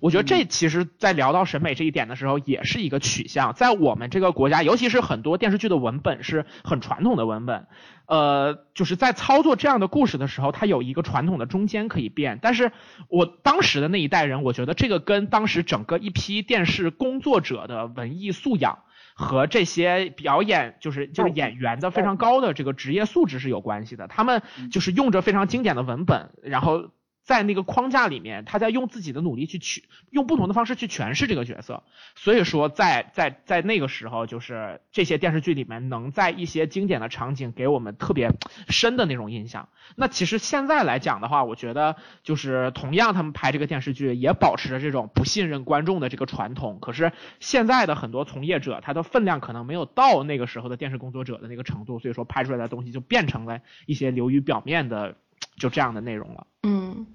[0.00, 3.52] 我觉得这其实，在聊到审美这一点的时候，也是一个取向。
[3.54, 7.66] 在我们这个国家，尤其是很多电视剧的文本是很传统的文本，
[8.06, 12.38] 呃，就是在操作这样的故事的时候，它有一个传统的中间可以变。
[12.40, 12.72] 但是
[13.08, 18.78] 我当时的那一代人，我觉得这个跟当时整个一批电视工作者的文艺素养
[19.14, 24.06] 和这些表演，就是就是演员的非常高的这个职业素质是有关系的。
[24.06, 26.90] 他们就是用着非常经典的文本，然后。
[27.28, 31.82] 在那个框架里面，他在用自己的努力去取，用不同的方式去诠释这个角色。
[32.14, 38.30] 所以说，在在在那个时候，就是这些电视剧里面，能在一些经典的场景给我们特别
[38.70, 39.68] 深的那种印象。
[39.94, 46.78] 那其实现在来讲的话，我觉得就是同样，他们拍这个电视剧也保持着这种不信任观众的这个传统。
[46.80, 55.14] 可是现在的很多从业者，他的分量可能没有到那个时候的电视工作者的那个程度，所以说拍出来的东西就变成了一些流于表面的
[55.58, 56.46] 就这样的内容了。
[56.62, 57.06] 嗯。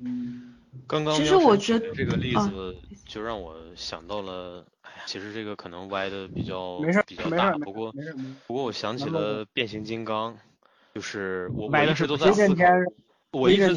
[0.00, 0.54] 嗯，
[0.86, 7.94] 刚刚其实我觉得这个例啊子，就让我想到了，哎呀，其实这个可能歪的比较没事比较大，不过
[8.46, 10.36] 不过我想起了变形金刚，
[10.94, 12.64] 就是我我一直都在思考
[13.32, 13.74] 我一直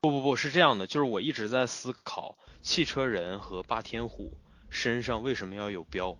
[0.00, 4.32] 不不不是这样的，就是我一直在思考汽车人和霸天虎
[4.68, 6.16] 身上为什么要有标，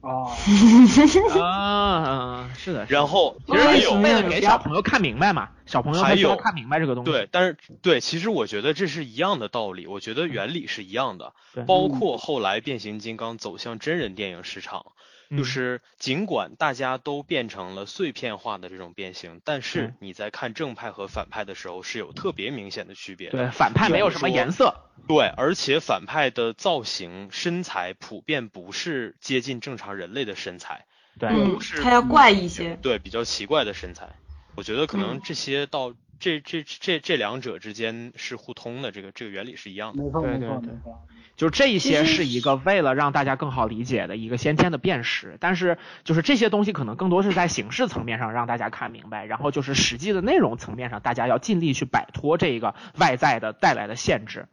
[0.00, 0.32] 啊，
[1.40, 2.86] 啊，是的，是的。
[2.88, 7.10] 然后其实有为了给小朋友看明白嘛，小朋友还他需要有看明白这个东西。
[7.10, 11.34] 对，但是对，其实我觉得这是一样的道理，我觉得原理是一样的，
[11.66, 14.86] 包括后来变形金刚走向真人电影市场，
[15.30, 23.38] 就嗯是尽管大家都变成了碎片化的这种变形，但是嗯你在看正派和反派的时候是有特别明显的区别的。
[23.38, 24.74] 对，反派没有什么颜色。
[25.06, 30.84] 对，而且反派的造型、身材普遍不是接近正常人类的身材，
[31.18, 32.76] 对，嗯是，他要怪一些。
[32.82, 34.08] 对，比较奇怪的身材。
[34.56, 40.04] 我觉得可能嗯这些到这这这这两者之间是互通的，这个这个原理是一样的。
[40.04, 41.06] 没错对对对没错没错。
[41.36, 54.48] 就是这一些是一个为了让大家更好理解的一个先天的辨识，但是就是这些东西可能更多是在形式层面上让大家看明白，然后就是实际的内容层面上，大家要尽力去摆脱这个外在的带来的限制。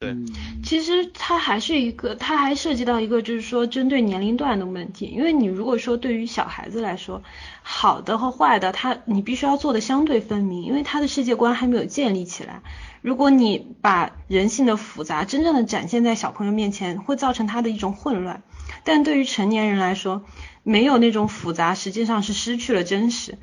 [0.00, 0.26] 对嗯
[0.62, 7.22] 其实它还是一个，它还涉及到一个就是说针对年龄段的问题，因为你如果说对于小孩子来说，
[7.62, 12.62] 好的和坏的，他你必须要做的相对分明，因为他的世界观还没有建立起来。
[13.00, 18.42] 如果你把人性的复杂真正的展现在小朋友面前，会造成他的一种混乱。
[18.84, 20.24] 但对于成年人来说，
[20.62, 23.38] 没有那种复杂，实际上是失去了真实。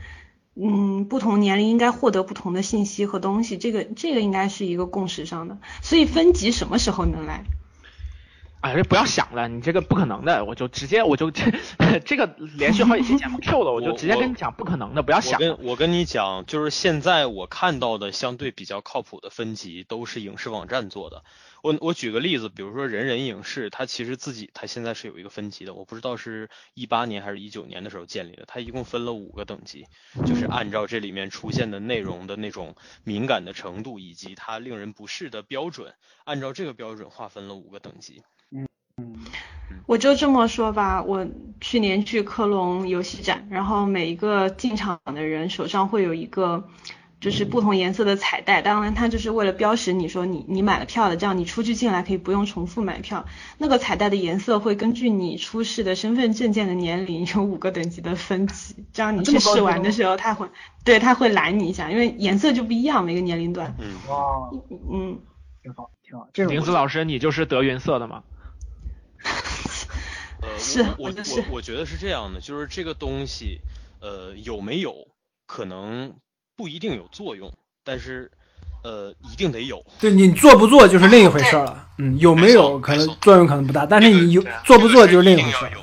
[0.55, 5.57] 嗯，不同年龄应该获得不同的信息和东西，这个这个应该是一个共识上的。
[5.81, 7.43] 所以分级什么时候能来？
[8.61, 11.51] 哎，这不要想了，你这个不可能的，我就直接我就这
[12.03, 15.39] 这个连续好几期节目 Q 了，我就直接跟你讲不可能的，不要想我。
[15.39, 21.23] 跟我跟你讲，就是现在我看到的相对比较靠谱的分级都是影视网站做的。
[21.65, 29.87] 我我举个例子，比如说人人影视，它其实自己它现在是有一个分级的，我不知道是一八年还是一九年的时候建立的，它一共分了五个等级，
[30.27, 38.21] 就是按照这里面出现的内容的那种敏感的程度以及它令人不适的标准，按照这个标准划分了五个等级。
[38.51, 39.25] 嗯嗯
[39.87, 41.27] 我就这么说吧，我
[41.59, 46.69] 去年去科隆游戏展，然后每一个进场的人手上会有一个
[47.25, 53.25] 就是不同颜色的彩带，当然它就是为了标识你说你你买了票的，这样你出去进来可以不用重复买票。
[53.57, 60.47] 那个彩带的颜色会根据你出示的身份证件的年龄有五个等级的分级，这样你去试玩的时候，他会
[60.83, 63.75] 对他会拦你一下，因为颜色就不一样，每个年龄段。
[63.79, 64.51] 嗯，哇，
[64.91, 65.19] 嗯，
[65.63, 68.21] 挺好挺好，这种林子老师，你就是德云社的吗？
[70.43, 73.61] 呃， 是我我我觉得是这样的，就是这个东西，
[73.99, 75.07] 呃，有没有
[75.47, 76.13] 可能
[76.55, 77.51] 不一定有作用，
[77.83, 78.31] 但是
[78.83, 79.83] 呃，一定得有。
[79.99, 81.87] 对你做不做就是另一回事儿了。
[81.97, 85.75] 嗯，有没有可能作用可能不大，但是你有做不做就是另一回事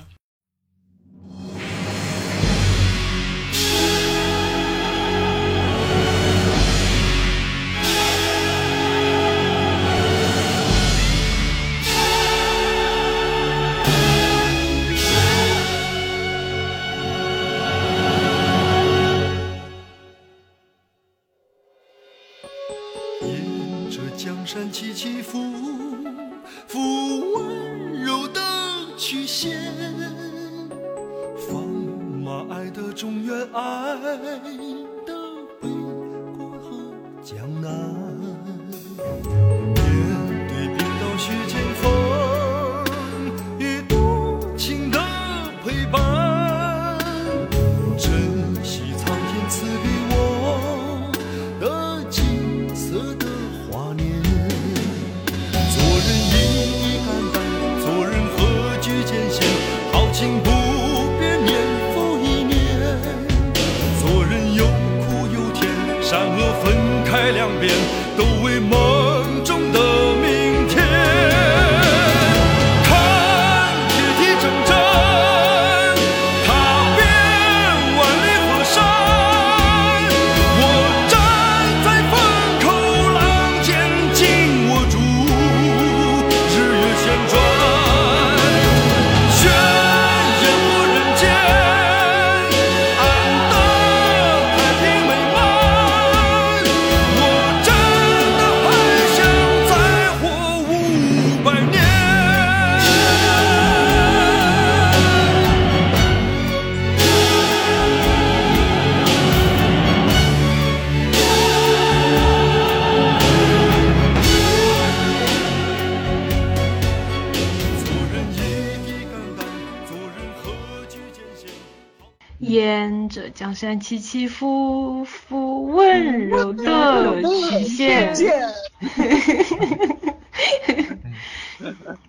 [123.63, 128.13] 山起起伏伏，温柔的曲线。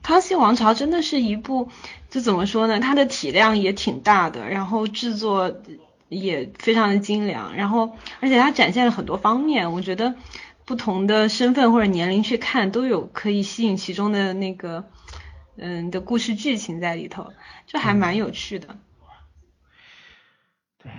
[0.02, 1.70] 康熙王朝真的是一部，
[2.10, 2.80] 就怎么说呢？
[2.80, 5.62] 它的体量也挺大的，然后制作
[6.10, 10.16] 也非常的精良，然后而且它展现了很多方面，我觉得
[10.66, 14.86] 不同的身份或者年龄去看都有可以吸引其中的那个
[15.56, 17.32] 嗯的故事剧情在里头，
[17.68, 18.70] 就还蛮有趣的。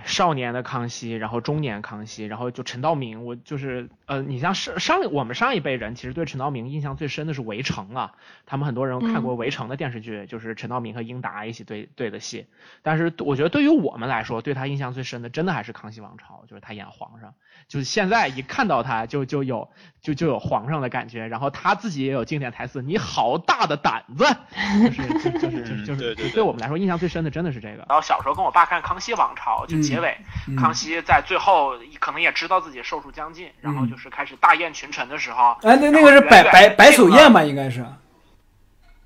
[0.03, 12.47] 少年的康熙，然后中年康熙，然后就陈道明，我就是呃，你像上上我们上一辈人，其实对陈道明印象最深的是《围城》啊，他们很多人看过《围城》的电视剧，就是陈道明和英达一起对对的戏。
[12.81, 17.33] 但是我觉得对于我们来说，对他印象最深的，真的还是《康熙王朝》，就是他演皇上，
[17.67, 19.69] 就是现在一看到他就就有
[20.01, 24.25] 就就有皇上的感觉，然后他自己也有经典台词：“你好大的胆子！”
[24.85, 25.07] 就是
[25.39, 27.85] 就是就是 就是对对对对我们来说印象最深的真的是这个。
[27.89, 37.43] 然后小时候跟我爸看《康熙王朝》，就结尾，嗯康熙在最后可能也知道自己寿数将近，然后就是开始大宴群臣的时候，哎，那那个是百百百叟宴吧？
[37.43, 37.85] 应该是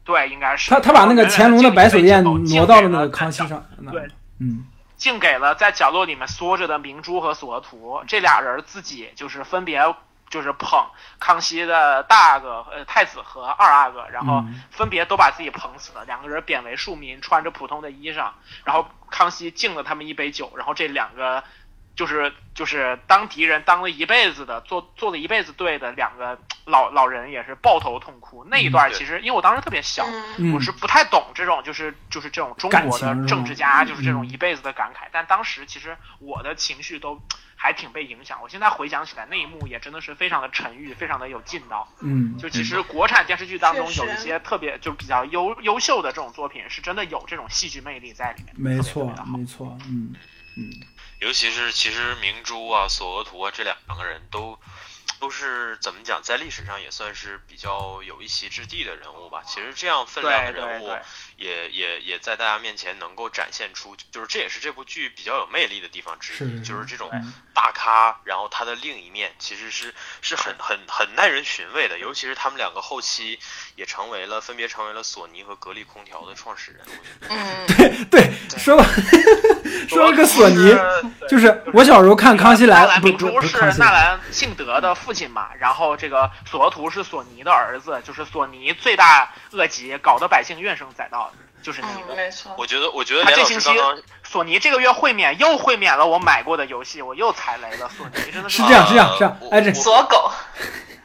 [0.04, 3.64] 对，应该是他他把那个乾隆的百叟宴挪到了那个康熙上。
[3.78, 4.08] 那对，
[4.40, 4.66] 嗯
[5.00, 9.96] 敬给了在角落里面缩着的明珠和索额图，这俩人自己就是分别
[10.30, 10.86] 就是捧
[11.20, 14.62] 康熙的大阿哥呃太子和二阿哥，然后嗯。
[14.70, 18.30] 分别都把自己捧死了，两个人贬为庶民，穿着普通的衣裳，
[18.64, 21.44] 然后康熙敬了他们一杯酒，然后这两个
[22.00, 28.46] 就是就是当敌人当了一辈子的做做了一辈子对的两个老老人也是抱头痛哭。
[28.46, 30.06] 那一段其实因为我当时特别小，
[30.54, 35.10] 我是不太懂这种，就是就是这种中国的政治家，就是这种嗯一辈子的感慨。
[35.12, 37.22] 但当时其实我的情绪都
[37.58, 38.40] 还挺被影响。
[38.42, 41.86] 我现在回想起来，那一幕也真的是非常的沉郁，非常的有劲道。
[42.00, 50.16] 嗯就其实国产电视剧当中有一些特别就比较优优秀的这种作品，是真的有这种戏剧魅力在里面，没错没错，嗯
[50.56, 50.70] 嗯
[51.20, 54.58] 尤其是其实明珠啊、索额图啊这两个人都
[55.20, 59.44] 都是怎么讲，在历史上也算是比较有一席之地的人物吧。
[59.46, 60.98] 其实这样分量的人物
[61.40, 67.10] 也也也在大家面前能够展现出，就是这也是这部剧比较有魅力的地方之一，是是就是这种
[67.54, 71.98] 大咖，然后他的另一面其实是是很很很耐人寻味的。
[71.98, 73.40] 尤其是他们两个后期
[73.76, 76.86] 也成为了分别成为了索尼和格力空调的创始人。
[77.30, 78.86] 嗯， 对，说吧
[79.88, 80.76] 说了个索尼，
[81.28, 91.29] 就是我小时候看《康熙来纳》，兰不明珠是纳兰性德的父亲嘛，然后这个索额图是索尼的儿子，就是索尼罪大恶极，搞得百姓怨声载道，
[91.62, 92.16] 就是那嗯，个。
[92.16, 92.54] 没错。
[92.58, 93.70] 我觉得我觉得这星期
[94.24, 97.90] 索尼这个月会免又会免了我买过的游戏，我又踩雷了。
[97.98, 100.32] 索尼真的是这样是这样呃是这样我，哎这我锁狗，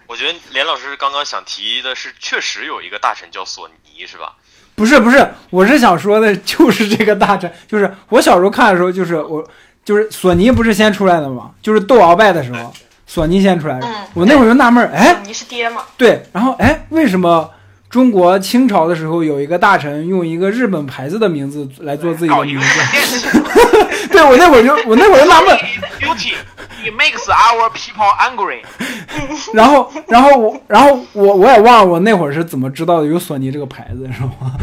[0.06, 4.34] 我觉得连老师刚刚想提的是，确实有一个大臣叫索尼，是吧？
[4.74, 9.46] 不是不是，我是想说的就是这个大臣，就是我小时候看的时候，就是我
[9.84, 11.50] 就是索尼不是先出来的吗？
[11.62, 12.74] 就是斗鳌拜的时候，
[13.06, 13.86] 索尼先出来的。
[13.86, 15.84] 嗯我那会儿就纳闷儿，哎，你是爹吗？
[15.96, 17.50] 对，然后哎，为什么
[17.94, 23.28] 中国清朝的时候有一个大臣用一个日本牌子的名字来做自己的名字？
[24.10, 25.58] 对我那会儿就我那会儿就纳闷儿
[26.00, 26.34] ，，Beauty
[26.82, 28.64] it makes our people angry。
[29.54, 34.56] 然后然后我然后我我也忘了我那会儿是怎么知道的有索尼这个牌子，是吗？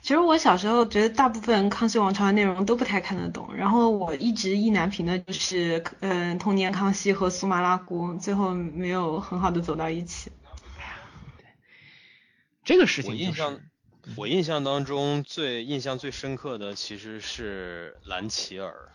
[0.00, 10.30] 其实我小时候觉得大部分《康熙王朝》的内容都不太看得懂，然后我一直意难平的就是，嗯，童年康熙和苏麻拉姑，最后没有很好的走到一起。
[12.64, 13.60] 这个事情就是我印象，
[14.16, 18.90] 我印象当中最印象最深刻的其实是兰琪儿。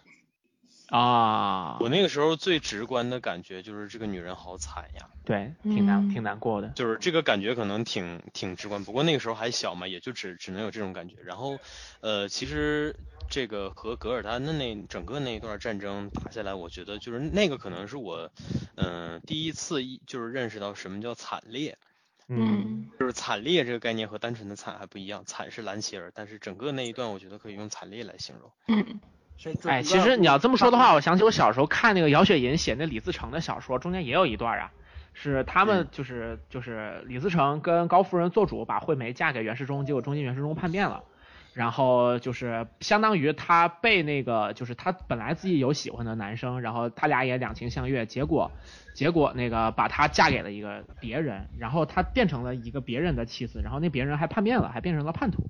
[0.87, 6.69] 啊，我那个时候最直观的感觉就是这个女人好惨呀，对，挺难嗯挺难过的。
[6.75, 8.83] 就是这个感觉可能挺挺直观。
[8.83, 11.17] 不过那个时候还小嘛，也就只只能有这种感觉。
[11.23, 11.59] 然后，
[12.01, 12.95] 呃，其实
[13.29, 18.31] 这个和格尔丹的那整个那一段战争打下来，我觉得就是那个可能是我，
[18.75, 21.77] 嗯、第一次一就是认识到什么叫惨烈。
[22.29, 28.51] 嗯，就是惨烈这个概念和单纯的惨还不一样，惨是蓝旗儿，但是整个那一段我觉得可以用惨烈来形容。
[28.67, 28.99] 嗯，
[29.63, 34.71] 哎，其实你要这么说的话，我想起我小时候看那个姚雪银写那李自成的小说，中间也有一段啊，
[35.13, 41.03] 是他们就是就是李自成跟高夫人做主把惠梅嫁给袁世忠，结果中间袁世忠叛变了。
[41.59, 48.49] 然后就是相当于他被那个，就是他本来自己有喜欢的男生，然后他俩也两情相悦，结果
[48.93, 55.49] 结果那个把她嫁给了一个别人，然后她变成了一个别人的妻子，然后那别人还叛变了，还变成了叛徒。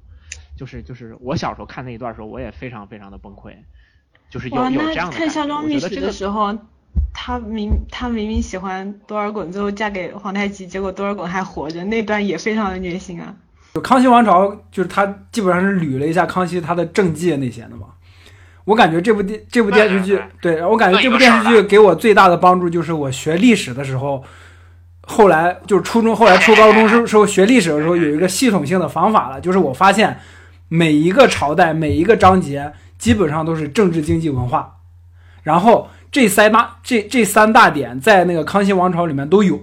[0.58, 3.54] 就是就是我小时候看那一段的时候，我也非常非常的崩溃，
[4.32, 5.30] 就是有，有《这样的感觉。
[5.30, 6.58] 孝庄秘史的时候，
[7.14, 13.36] 他明他明明喜欢多尔衮，最后嫁给皇太极，结果多尔衮还活着，那段也非常的虐心啊。
[13.74, 17.88] 就康熙王朝，就是他基本上是捋了一下康熙他的政绩那些的嘛。
[18.66, 24.24] 我感觉这部电这部电视剧，对我感觉这部电视剧给我最大的帮助就是我学历史的时候，
[25.02, 30.20] 后来就是初中，后来初高中时时候学历史的时候有一个系统性的方法了，就是我发现
[30.68, 34.78] 每一个朝代每一个章节基本上都是政治、经济、文化，
[35.42, 39.60] 然后这三大这这三大点在那个康熙王朝里面都有。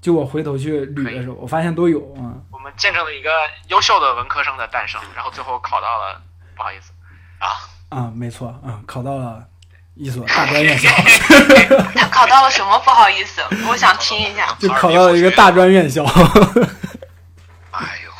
[0.00, 2.34] 就我回头去捋的时候，我发现都有啊、
[2.76, 3.30] 见证了一个
[3.68, 6.20] 优秀的文科生的诞生，然后最后考到了，
[6.56, 6.92] 不好意思，
[7.90, 9.44] 啊，没错，嗯，考到了
[9.94, 10.88] 一所大专院校，
[11.94, 12.78] 他考到了什么？
[12.80, 14.56] 不好意思，我想听一下。
[14.58, 16.02] 就考到了一个大专院校。
[17.72, 18.12] 哎呦，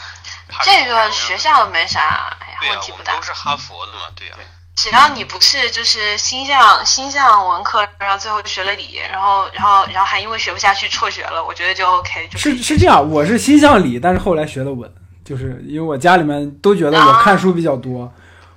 [0.62, 3.22] 这个学校没啥，哎呀，问题不大我们都。
[3.22, 4.34] 是哈佛的嘛，对呀、
[4.82, 14.90] 只要你不是就是心向心向文科，然后最后学了理，然后然后然后还因为学不下去辍学了，我觉得就 OK，就是是这样，我是心向理，但是后来学的文，
[15.24, 18.12] 就是因为我家里面都觉得我看书比较多，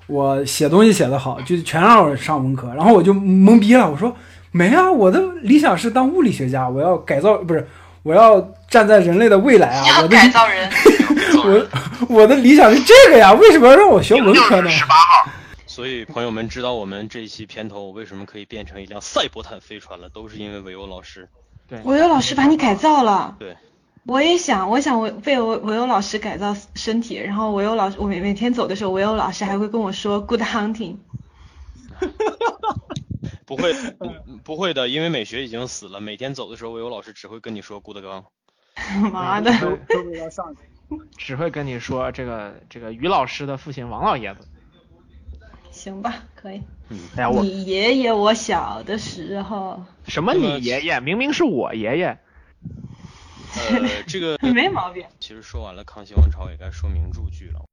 [0.08, 4.12] 我写东西写得好，就全让我上文科，然后我就懵逼了，我说
[4.50, 7.70] 没啊，我的理想是当物理学家，我要改造，不是，
[8.02, 10.68] 我要站在人类的未来啊，我的改造人。
[11.46, 11.68] 我
[12.10, 14.70] 我的理想是这个呀，为什么要让我学文科呢？
[14.72, 15.30] 十八号，
[15.76, 21.28] 所以朋友们知道我们这一期片头为什么可以变成一辆赛博坦飞船了，都是因为韦欧老师。
[21.68, 23.36] 对，韦欧老师把你改造了。
[23.38, 23.58] 对。
[24.06, 30.96] 我也想，我想我被我韦欧老师改造身体，然后韦欧老师，我每每天走的时候，韦欧老师还会跟我说 “good hunting”。
[33.46, 36.00] 不会，不不会的，因为美学已经死了。
[36.00, 38.24] 每天走的时候，韦欧老师只会跟你说 “good 刚
[39.12, 40.62] 妈的，都上去。
[41.18, 44.48] 只会跟你说这个这个于老师的父亲王老爷子。
[45.76, 46.62] 行吧，可以。
[47.18, 52.18] 哎呀，我你爷爷我小的时候什么你爷爷，明明是我爷爷。
[53.58, 55.06] 呃，这个 没毛病。
[55.20, 57.66] 其实说完了康熙王朝，也该说名著剧了。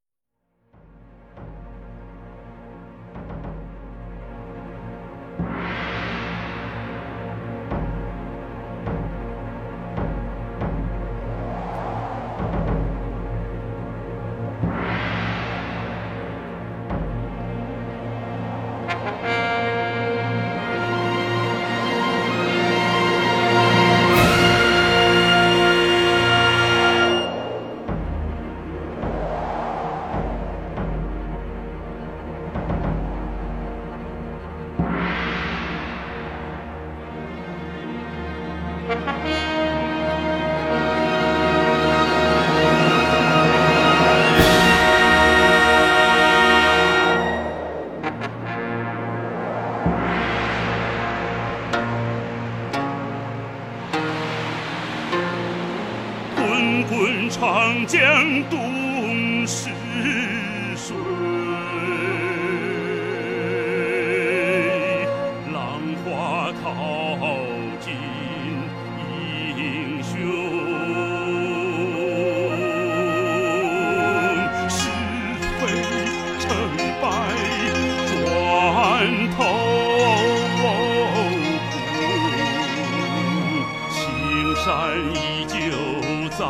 [86.39, 86.45] 在，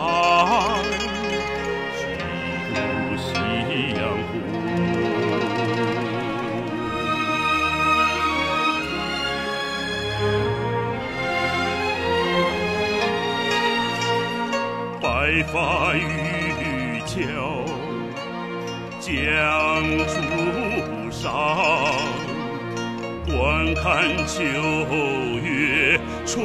[1.99, 2.01] 虚
[2.73, 2.77] 度
[3.19, 3.29] 夕
[3.97, 4.33] 阳红。
[15.01, 15.05] 白
[15.53, 15.55] 发
[15.95, 15.99] 渔
[17.05, 17.11] 樵
[19.01, 19.11] 江
[20.07, 21.21] 渚上，
[23.27, 23.83] 观看
[24.27, 24.41] 秋
[25.43, 26.41] 月春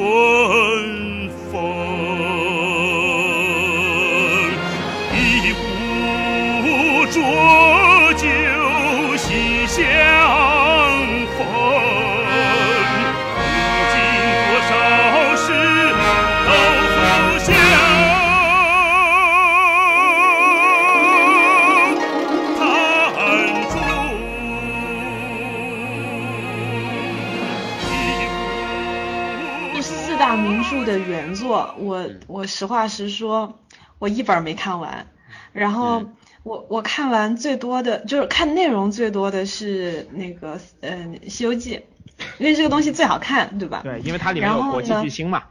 [32.48, 33.60] 实话实说，
[34.00, 35.06] 我一本儿没看完。
[35.52, 36.04] 然后
[36.42, 40.90] 我我看完最多的就是看内容最多的是那个呃
[41.28, 41.76] 《西游记》，
[42.38, 43.80] 因为这个东西最好看，对吧？
[43.84, 45.44] 对，因为它里面有国际呢巨星嘛。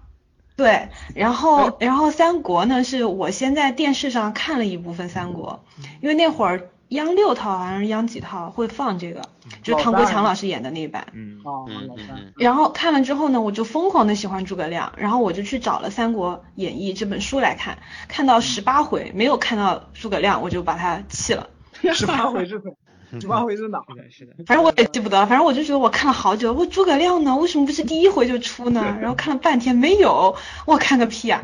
[0.55, 5.63] 对，然后然后三国呢，是我先在电视上看了一部分三国，
[6.01, 9.21] 因为那会儿央六套还是央几套会放这个，
[9.63, 11.07] 就是唐国强老师演的那一版。
[11.13, 17.77] 嗯啊，嗯老三，嗯嗯，然后看完之后呢，我就疯狂的喜欢诸葛亮，然后我就去找了《三国演义》这本书来看，
[18.07, 21.49] 看到十八回没有看到诸葛亮，我就把它弃了。
[21.93, 23.55] 十八回是怎十八回。
[23.55, 23.79] 是的，
[24.09, 24.33] 是的。
[24.45, 28.81] 反正我也记不得了，反正我就觉得我看了好久，我诸葛亮呢，为什么不是第一回就出呢？
[29.01, 30.35] 然后看了半天没有，
[30.65, 31.43] 我看个屁啊！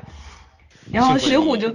[0.92, 1.74] 然后水浒就，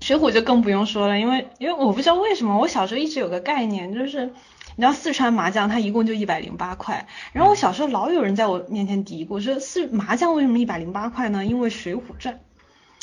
[0.00, 11.44] 水浒就更不用说了，因为因为我不知道为什么，我小时候一直有个概念，就是你知道四川麻将它一共就一百零八块，然后我小时候老有人在我面前嘀咕说四麻将为什么一百零八块呢？
[11.44, 12.34] 因为《水浒传》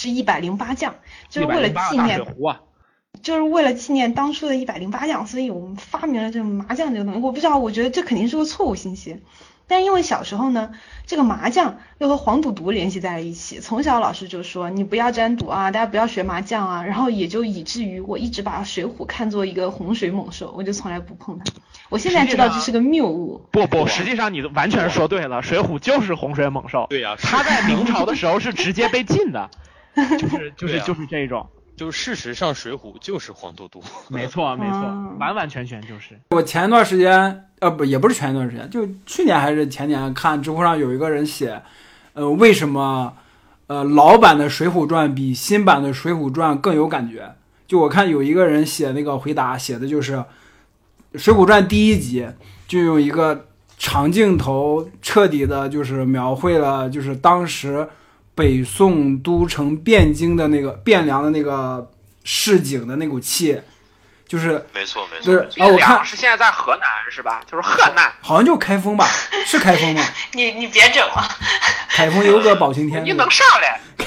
[0.02, 0.96] 是一百零八将，
[1.30, 2.62] 就是为了纪念啊，
[3.22, 7.20] 就是为了纪念当初的一百零八将，所以我们发明了这个麻将这个东西。
[7.20, 9.22] 我不知道，我觉得这肯定是个错误信息。
[9.68, 10.72] 但因为小时候呢，
[11.07, 21.45] 这个麻将又和黄赌毒联系在了一起，从小老师就说你不要沾赌啊，大家不要学麻将啊，然后也就以至于我一直把水浒看作一个洪水猛兽，我就从来不碰它。
[21.89, 23.47] 我现在知道这是个谬误。
[23.51, 26.88] 不不，实际上你完全说对了，水浒就是洪水猛兽。
[26.89, 29.49] 对呀、他在明朝的时候是直接被禁的，
[30.20, 31.47] 就是就是啊就是这种。
[31.76, 33.84] 就是事实上，《水浒》就是黄赌毒。
[34.10, 36.18] 没错没错嗯，完完全全就是。
[36.30, 41.62] 我前一段时间，呃，不，也不是前一段时间，就去年还是前年，看知乎上有一个人写，
[42.14, 43.14] 呃，为什么，
[43.68, 47.34] 呃，老版的《水浒传》比新版的《水浒传》更有感觉？
[47.68, 50.16] 就我看有一个人写那个回答，写的就是
[51.16, 52.28] 《水浒传》第一集
[52.68, 53.48] 就用一个
[53.78, 57.88] 长镜头，彻底的就是描绘了就是当时
[58.36, 61.90] 北宋都城汴京的那个汴梁的那个
[62.24, 63.58] 市井的那股气，
[64.28, 65.62] 就是没错没错就是。
[65.62, 67.42] 啊，我看是现在在河南是吧？
[67.50, 68.14] 就是河南。
[68.22, 69.08] 好像就开封吧，
[69.46, 70.04] 是开封吗？
[70.34, 71.28] 你你别整了，
[71.90, 73.80] 开封有个包青天，你能上来？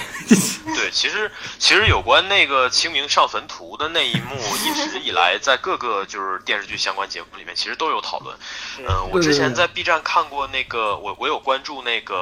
[0.76, 8.36] 对，其实其实有关那个清明上坟图的那一幕，一直以来在各个就是电视剧相关节目里面，其实都有讨论。
[8.78, 12.14] 嗯、我之前在 B 站看过那个，我我有关注那个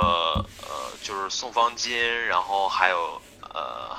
[0.63, 3.97] 呃，就是宋方金，然后还有呃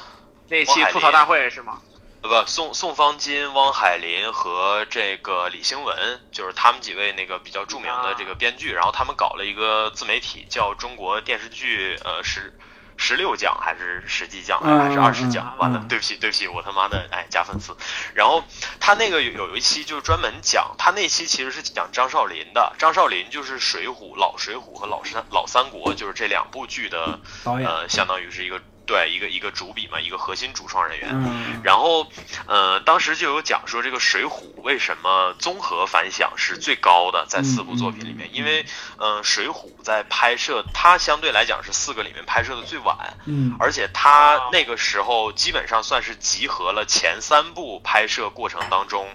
[0.47, 1.79] 那期吐槽大会是吗？
[2.27, 12.53] 呃不，宋宋方金、汪海林和这个李兴文，就是他们几位那个比较著名的这个编剧，然后他们搞了一个自媒体，叫中国电视剧呃十
[12.97, 15.53] 十六奖还是十几奖嗯还是二十奖？
[15.55, 17.75] 嗯完了嗯，对不起对不起，我他妈的哎加粉丝。
[18.13, 18.43] 然后
[18.79, 31.09] 他那个有有一期就是专门讲，他那期其实是讲张少林的，张少林就是《水浒》老《水浒》和老三老三国，就是这两部剧的呃，相当于是一个对一个一个主笔嘛，一个核心主创人员。
[31.11, 32.07] 嗯，然后，
[32.47, 34.29] 呃，当时就有讲说这个《水浒》
[34.63, 38.65] 为什么综合反响是最高的，在四部作品里面，因为，
[38.97, 39.51] 呃，《水浒》
[39.83, 49.07] 在拍摄，它相对来讲是四个里面拍摄的最晚，嗯，而且它那个时候基本上算是集合了前三部拍摄过程当中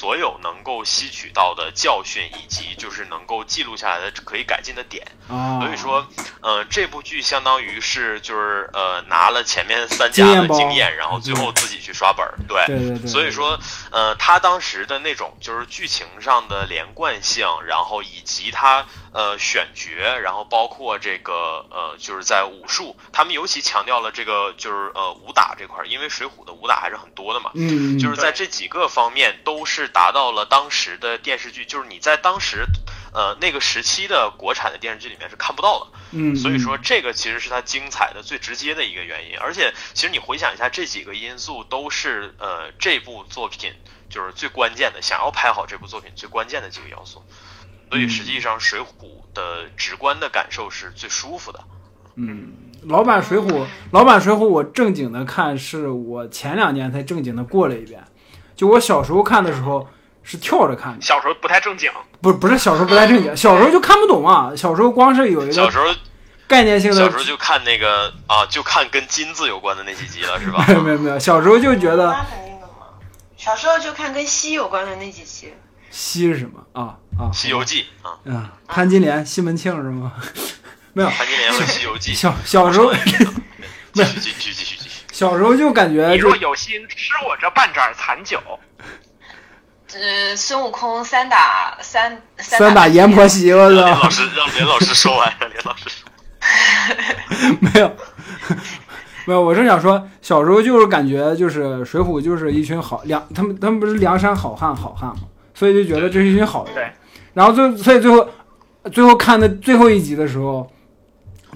[0.00, 5.06] 所有能够吸取到的教训，以及就是能够记录下来的可以改进的点。
[5.28, 6.08] 啊，所以说，
[6.40, 12.64] 呃，这部剧相当于是就是呃拿了前面三家的经验，然后最后自己去刷本儿，对。
[12.66, 13.60] 对对对，所以说，
[13.92, 27.50] 呃，他当时的那种就是剧情上的连贯性，然后以及他呃选角，然后包括这个呃就是在武术，他们尤其强调了这个就是呃武打这块儿，因为《水浒》的武打还是很多的嘛。
[28.00, 32.64] 就是在这几个方面都是达到了当时的电视剧，就是你在当时，
[33.12, 35.86] 呃那个时期的国产的电视剧里面是看不到的。
[36.12, 39.38] 嗯，所以说这个其实是它精彩的最直接的一个原因。
[39.38, 43.72] 而且其实你回想一下，这几个因素都是呃这部作品
[44.08, 47.22] 就是最关键的，想要拍好这部作品最关键的几个要素。
[47.90, 48.84] 所以实际上《水浒》
[49.34, 51.60] 的直观的感受是最舒服的。
[52.14, 58.04] 嗯，老版水浒，老版水浒我正经的看，是我前两年才正经的过了一遍。
[58.60, 59.88] 就我小时候看的时候
[60.22, 61.90] 是跳着看的，小时候不太正经，
[62.20, 64.52] 不不是小时候不太正经，小时候就看不懂啊。
[64.54, 65.86] 小时候光是有一个小时候
[66.46, 70.62] 概念性的小时候就看那个啊，就看跟金字有关的那几集了，是吧？
[70.68, 72.14] 没有没有没有，小时候就觉得？
[73.38, 75.54] 小时候就看跟西有关的那几集，
[75.90, 77.32] 西是什么啊啊？
[77.34, 80.12] 《西游记》啊，嗯，潘金莲、西门庆是吗？
[80.92, 82.12] 没有，潘金莲和《西游记》。
[82.14, 83.16] 小小时候继续
[83.94, 84.79] 继续继续继续继续。
[85.20, 88.40] 小时候就感觉就有心吃我这半盏残酒。
[89.92, 94.08] 呃，孙悟空三打三三打阎婆惜，我操老！
[94.08, 96.08] 师让林老师说完，让林老师说。
[97.60, 97.92] 没有，
[99.26, 106.74] 没有，我是想说，小时候就是感觉就是水浒就是一群好梁，他们他们不是梁山好汉好汉嘛，所以就觉得这是一群好人。
[106.74, 106.90] 对。
[107.34, 108.26] 然后最所以最后
[108.90, 110.72] 最后看的最后一集的时候，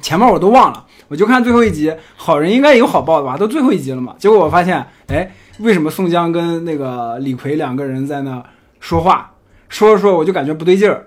[0.02, 0.84] 前面我都忘了，
[1.14, 3.36] 我就看最后一集，好人应该有好报的吧？
[3.36, 4.16] 都最后一集了嘛。
[4.18, 8.42] 结果我发现，哎，为什么宋江跟那个李逵两个人在那
[8.80, 9.30] 说话，
[9.68, 11.06] 说着说着我就感觉不对劲儿。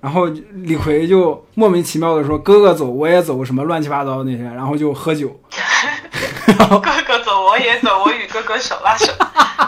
[0.00, 0.24] 然后
[0.54, 5.38] 李逵就莫名其妙的说：“哥哥走，我也走，什么乱七八糟的那些。”然后就喝酒，
[6.46, 9.12] 然 后哥哥走我也走，我与哥哥手拉手。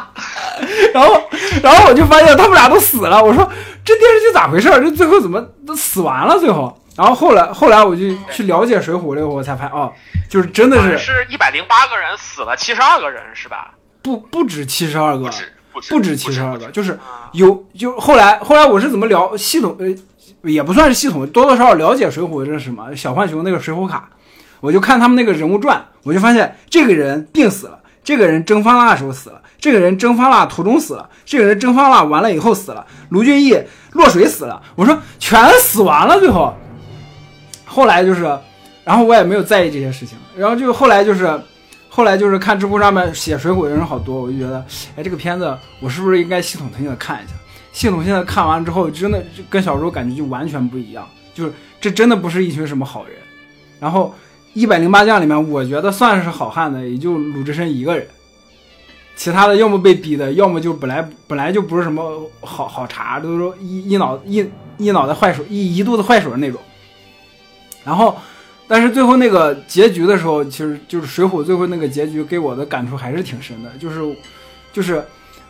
[0.94, 1.20] 然后
[1.62, 3.46] 然后我就发现他们俩都死了，我说
[3.84, 4.80] 这电视剧咋回事儿？
[4.80, 6.38] 这最后怎么都死完了？
[6.40, 9.92] 最后，然后后来后来我就去了解《水浒》这个，我才发现哦，
[10.28, 13.70] 就是真的是是一百零八个人死了七十二个人是吧？
[14.03, 16.99] 不不止七十二个不，止不止不止七十二个，就是
[17.30, 19.86] 有就后来后来我是怎么聊系统呃
[20.42, 24.09] 也不算是系统，多多少少了解水浒这是什么小浣熊那个水浒卡，
[24.59, 33.57] 我就看他们那个人物传，我就发现这个人病死了，这个人蒸发蜡的时候死了，这个人蒸发蜡途中死了，这个人蒸发蜡完了以后死了，卢俊义
[33.92, 36.57] 落水死了，我说全死完了，最后，
[37.68, 38.22] 后来就是，
[38.82, 41.40] 然后我也没有在意这些事情，然后就后来就是。
[41.90, 44.64] 后来就是看知乎上面写《水浒》的人好多，我就觉得，
[44.94, 47.32] 哎，这个片子我是不是应该系统性的看一下？
[47.72, 53.16] 系统性的看完之后，真的跟小时候感觉就完全不一样，就是这真的不是一群什么好人。
[53.80, 54.14] 然后
[54.52, 58.06] 一百零八将里面，我觉得算是好汉的，也就鲁智深一个人，
[59.16, 66.60] 其他的要么被逼的，要么就本来本来就不是什么好好茬，都是一一脑一一脑袋坏水，一一肚子坏水的那种。
[67.84, 68.16] 然后。
[68.70, 74.14] 但是最后那个结局的时候，其实就是《水浒》最后那个结局给我的感触还是挺深的，就是，
[74.74, 75.02] 就是，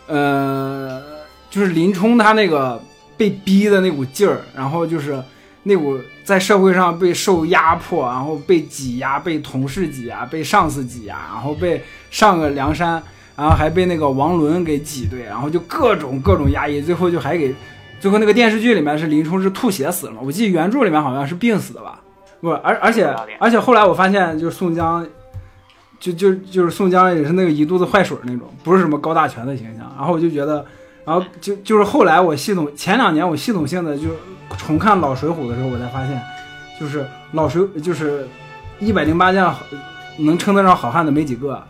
[0.06, 1.02] 呃，
[1.50, 2.80] 就是林冲他那个
[3.16, 5.20] 被逼的那股劲儿，然后就是
[5.64, 13.02] 那股在社会上被受压迫，然后被挤压，被同事挤压，被上司挤压，然后被上个梁山，
[13.34, 17.52] 然后还被那个王伦给挤兑，然后就各种各种压抑，最后就还给，
[17.98, 20.20] 最后那个电视剧里面是林冲是吐血死了？
[20.22, 21.98] 我记得原著里面好像是病死的吧？
[22.40, 23.04] 不，而而且
[23.38, 25.04] 而且后来我发现，就是宋江，
[25.98, 29.92] 就就就是宋江也是那个一肚子坏水那种，不是什么高大全的形象。
[29.96, 30.64] 然后我就觉得，
[31.04, 34.04] 然后就就是后来我系统前两年我系统性的就
[34.56, 36.20] 重看老水浒的时候，我才发现，
[36.78, 38.28] 就是老水就是
[38.78, 39.54] 一百零八将
[40.18, 41.60] 能称得上好汉的没几个，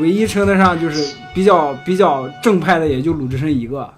[0.00, 3.88] 唯一称得上就是比较比较正派的也就鲁智深一个。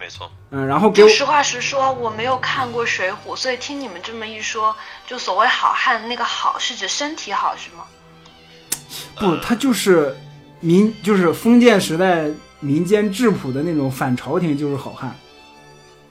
[0.00, 0.32] 没错。
[0.50, 4.74] 嗯，然后给我实话实说，我没有看过《水浒》，所以听你们这么一说，
[5.06, 7.84] 就所谓好汉，那个好是指身体好是吗？
[9.16, 10.16] 不，他就是
[10.60, 12.24] 民，就是封建时代
[12.60, 15.14] 民间质朴的那种反朝廷就是好汉，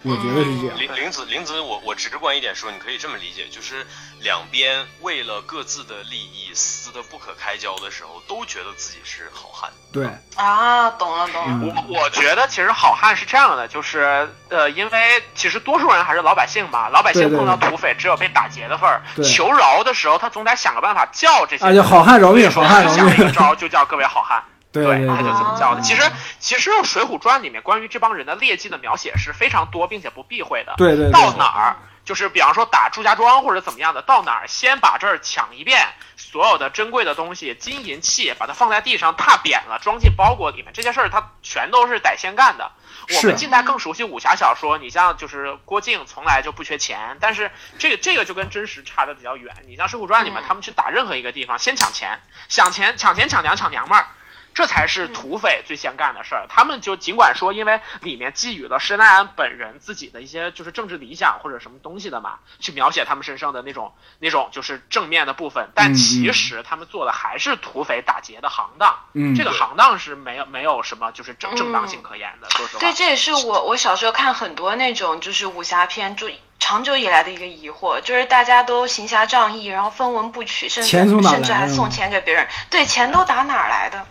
[0.03, 0.77] 我觉得是这样。
[0.77, 3.85] 林林子林子，我我直观一点说，你可以这么理解，就是
[4.21, 9.69] 两边为了各自的利益撕得不可开交的时候，都觉得自己是好汉。
[9.91, 11.73] 对，啊，懂了懂了。
[11.89, 21.65] 我我觉得其实好汉是这样的，就是呃，因为其实多数人还是老百姓嘛，老百姓碰到土匪只有被打劫的份儿，求饶的时候他总得想个办法叫这些。
[21.65, 22.97] 啊，就好汉饶命，好汉饶命。
[22.97, 24.43] 想一个招就叫各位好汉。
[24.71, 25.81] 对对，他就这么叫的。
[25.81, 26.01] 其实
[26.39, 30.75] 其实《水浒传》里面关于这帮人的劣迹的描写是非常多，并且不避讳的。
[30.77, 31.11] 对对。
[31.11, 42.71] 到哪儿就是比方说打祝家庄或者怎么样的，到哪儿先把这儿抢一遍，所有的珍贵的东西金银器把它放在地上踏扁了，装进包裹里面，这些事儿他全都是得先干的。
[43.17, 49.55] 我们近代更熟悉武侠小说，你像就是郭靖从来就不缺钱，但是这个这个就跟真实差的比较远。
[49.67, 54.05] 你像《水浒传》里面，他们去打任何一个地方，先抢钱，抢钱抢钱抢娘抢娘们儿。
[54.53, 56.45] 这才是土匪最先干的事儿。
[56.49, 68.97] 他们就尽管说，因为里面寄予了施耐庵本人自己的一些就是政治理想或者什么东西的嘛，去描写他们身上的那种那种就是正面的部分，但其实他们做的还是土匪打劫的行当。
[69.13, 72.49] 嗯，这个行当是没有没有什么就是正正当性可言的。
[72.49, 76.29] 说实话，对，这也是我我小时候看很多那种就是武侠片，就
[76.59, 84.05] 长久以来的一个疑惑，就是大家都行侠仗义，然后分文不取，甚至甚至还送钱给别人，对，钱都打哪儿来的？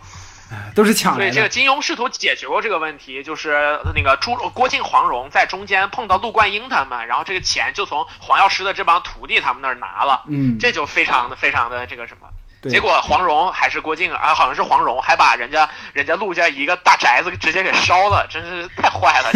[0.75, 1.23] 都是抢来的。
[1.25, 12.27] 所以这个金庸试图解决过这个问题，就是那个朱郭靖、黄蓉在中间碰到陆冠英他们，然后这个钱就从黄药师的这帮徒弟他们那儿拿了，嗯，这就非常的非常的这个什么。
[12.69, 19.31] 结果黄蓉还是郭靖啊，好像是黄蓉，还把人家人家陆家一个大宅子直接给烧了，真是太坏了。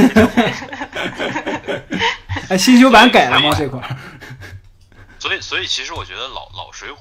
[2.49, 3.55] 哎，新修版改了吗？
[3.57, 3.79] 这块？
[5.19, 6.95] 所以，所以其实我觉得老老水浒。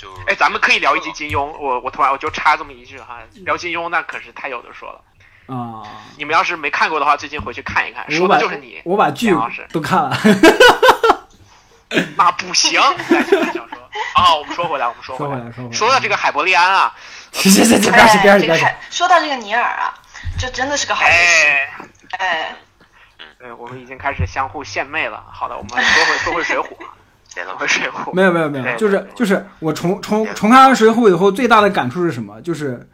[0.00, 1.44] 就哎，咱们可以聊一集金庸。
[1.58, 5.02] 我我突然我就插这么一句哈，聊金庸那可是太有的说了
[5.54, 5.84] 啊！
[6.16, 8.80] 你们要是没看过的话，最近回去看一看，说的就是你。
[8.84, 9.30] 我把剧
[9.72, 10.16] 都看了。
[12.16, 15.42] 那不行， 啊，我们说回来，我们说回来，
[15.72, 16.94] 说到这个海伯利安啊，
[17.32, 18.66] 行行行，边去边去边去。
[18.90, 19.92] 说到这个尼尔啊，
[20.38, 21.16] 这真的是个好游戏。
[22.12, 22.54] 哎，
[23.38, 25.24] 对，我们已经开始相互献媚了。
[25.32, 26.64] 好的，我们说回说回水浒。
[27.68, 32.40] 水浒没有没有没有，就是就是我重重重看完水浒以后，最大的感触是什么？
[32.42, 32.88] 就是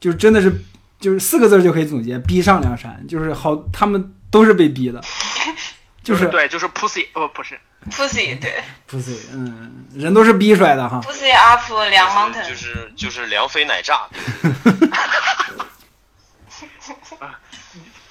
[0.00, 0.52] 就是真的是
[1.00, 3.04] 就是四个字就可以总结：逼上梁山。
[3.06, 5.00] 就是好，他们都是被逼的，
[6.02, 7.58] 就是对，就是 pussy 哦不是
[7.90, 8.54] pussy 对
[8.90, 11.00] pussy 嗯，人都是逼出来的哈。
[11.04, 14.00] pussy up 梁 mountain 就是就是梁飞奶炸。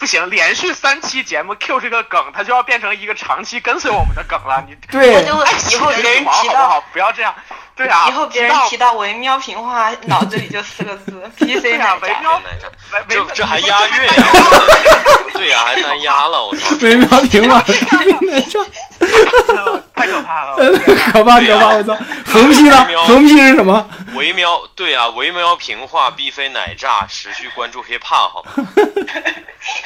[0.06, 4.64] 行，连续三期节目 Q 这个梗，它就要变成一个长期跟随我们的梗了。
[4.68, 5.34] 你对，我就
[5.72, 7.34] 以后别人提到，不要这样。
[7.76, 12.42] 对啊，以后别人提到维喵平话，脑子里就四个字： PC 啊，维喵，
[13.08, 14.14] 这这还押韵呀？
[15.34, 16.76] 对呀，还单押了，我操！
[16.82, 17.62] 维喵平话，
[19.94, 20.56] 太可怕了，
[21.12, 21.68] 可怕可怕！
[21.76, 21.96] 我操，
[22.26, 22.88] 横批呢？
[23.06, 23.88] 横批是什么？
[24.16, 28.52] 维喵，对啊，维喵平话必非奶炸，持续关注 hiphop 好吗？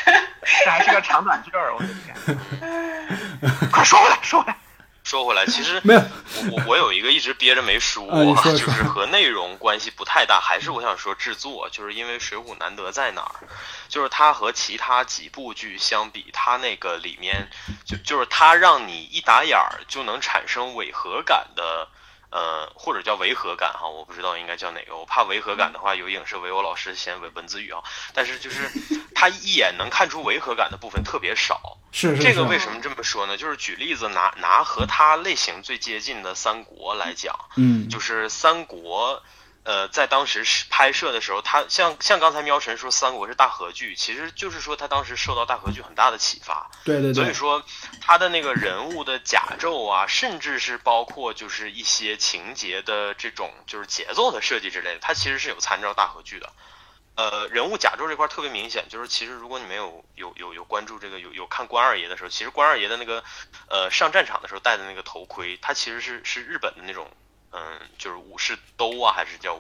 [0.06, 3.70] 这 还是个长短句儿，我的天！
[3.72, 4.58] 快说回来，说回来。
[5.04, 6.02] 说回来，其实没有
[6.52, 8.06] 我我有一个一直憋着没说，
[8.45, 13.36] 就是和内容关系不太大，还是我想说制作，就是因为《水浒》难得在哪儿，
[13.89, 17.49] 就是它和其他几部剧相比，它那个里面
[17.84, 21.88] 就就是它让你一打眼儿就能产生违和感的。
[22.32, 24.96] 呃，或者叫违和感哈，我不知道应该叫哪个。
[24.98, 27.84] 我怕违和感的话，有影视唯我老师嫌文文字语啊。
[28.14, 28.72] 但是就是
[29.14, 31.78] 他一眼能看出违和感的部分特别少。
[31.92, 33.36] 是这个为什么这么说呢？
[33.36, 39.22] 就是举例子拿拿和他类型最接近的三国来讲，嗯，就是三国。
[39.64, 46.72] 呃，在当时是拍摄的时候，他像像刚才喵晨说《三国》是大合剧，其实就是说他当时受到大合剧很大的启发。
[46.84, 47.24] 对对对。
[47.24, 47.64] 所以说
[48.01, 56.51] 他的那个人物的甲胄啊，甚至是包括就是一些情节的这种就是节奏的设计之类的，他其实是有参照大合剧的。
[57.14, 63.24] 呃，人物甲胄这块特别明显，就是其实如果你没有有有有关注这个有有看关二爷的时候，其实关二爷的那个
[63.70, 67.07] 呃上战场的时候戴的那个头盔，他其实是是日本的那种。
[67.52, 69.56] 嗯，就是武士兜啊，还是叫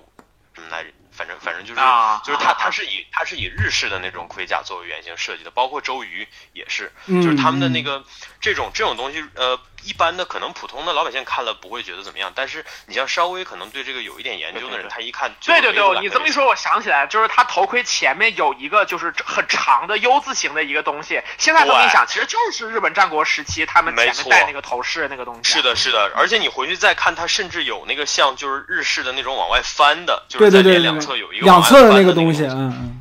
[0.53, 0.91] 什么来着？
[1.11, 1.81] 反正反正就是
[2.23, 8.03] 就是他他是以他是以日式的那种盔甲作为原型设计的，包括周瑜也是，就是他们的那个
[8.39, 9.59] 这种这种东西，呃。
[9.83, 25.51] 一般的可能普通的老百姓看了不会觉得怎么样，但是你像稍微可能对这个有一点研究的人，他一看，对对对，你这么一说，我想起来，就是他头盔前面有一个就是很长的 U 字形的一个东西，现在这么一想，其实就是日本战国时期他们前面戴那个头饰那个东西。
[25.51, 32.97] 是的，是的，而且你回去再看，它甚至有那个像就是日式的那种往外翻的，就是在脸两侧有一个两侧的那个东西，嗯嗯。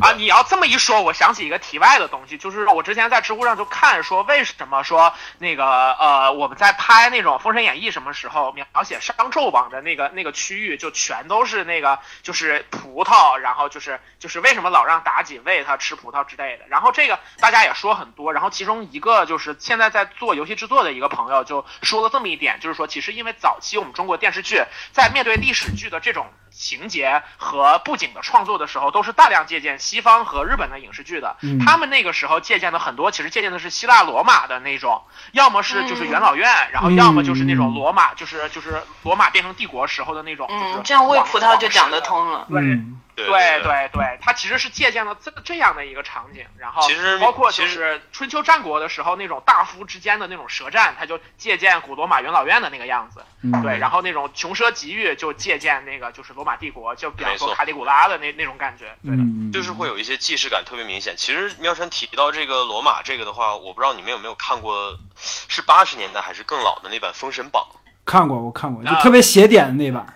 [0.00, 5.64] 啊，你要这么一说，我想起一个题外的东西，就是我之前在知乎上就看说，为什么说那个
[5.94, 16.64] 呃，我们在拍那种《封神演义》什么时候描写商纣王的那个那个区域，就全都是那个就是葡萄，然后就是就是为什么老让妲己喂他吃葡萄之类的。
[16.68, 24.62] 然后这个大家也说很多，然后其中一个就是现在在做游戏制作的一个朋友就说了这么一点，就是说其实因为早期我们中国电视剧
[24.92, 26.26] 在面对历史剧的这种。
[26.56, 31.36] 情节和布景的创作的时候，都是大量借鉴西方和日本的影视剧的。
[31.64, 35.02] 他们那个时候借鉴的很多，其实借鉴的是希腊罗马的那种，
[35.32, 40.46] 要么是就是元老院，然后要么就是那种罗马，就是就是罗马变成帝国时候的那种。
[40.50, 42.46] 嗯，这样喂葡萄就讲得通了。
[42.48, 42.80] 对。
[43.24, 46.86] 对对对，它其实是借鉴了这这样的一个场景，然后
[47.18, 53.24] 包括就是春秋战国的时候那种大夫之间的那种舌战，他就借鉴古罗马元老院的那个样子，
[53.62, 61.16] 对，然后那种穷奢极欲就借鉴那个就是罗马帝国，就比方说卡里古拉的那那种感觉，对的，就是会有一些既视感特别明显。
[61.16, 67.66] 其实喵晨提到这个罗马这个的话，我不知道你们有没有看过，是八十年代还是更老的那版《封神榜》？
[68.04, 70.06] 看过，我看过，就特别写点的那版。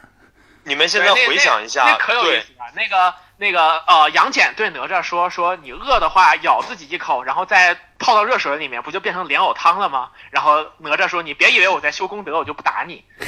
[0.64, 2.59] 你们现在回想一下，那可有意思了。
[2.74, 13.02] 那个那个呃，杨戬对哪吒说：“说你饿的话，咬自己一口，然后再泡到热水里面，不就变成莲藕汤了吗？”然后哪吒说：“你别以为我在修功德，我就不打你。”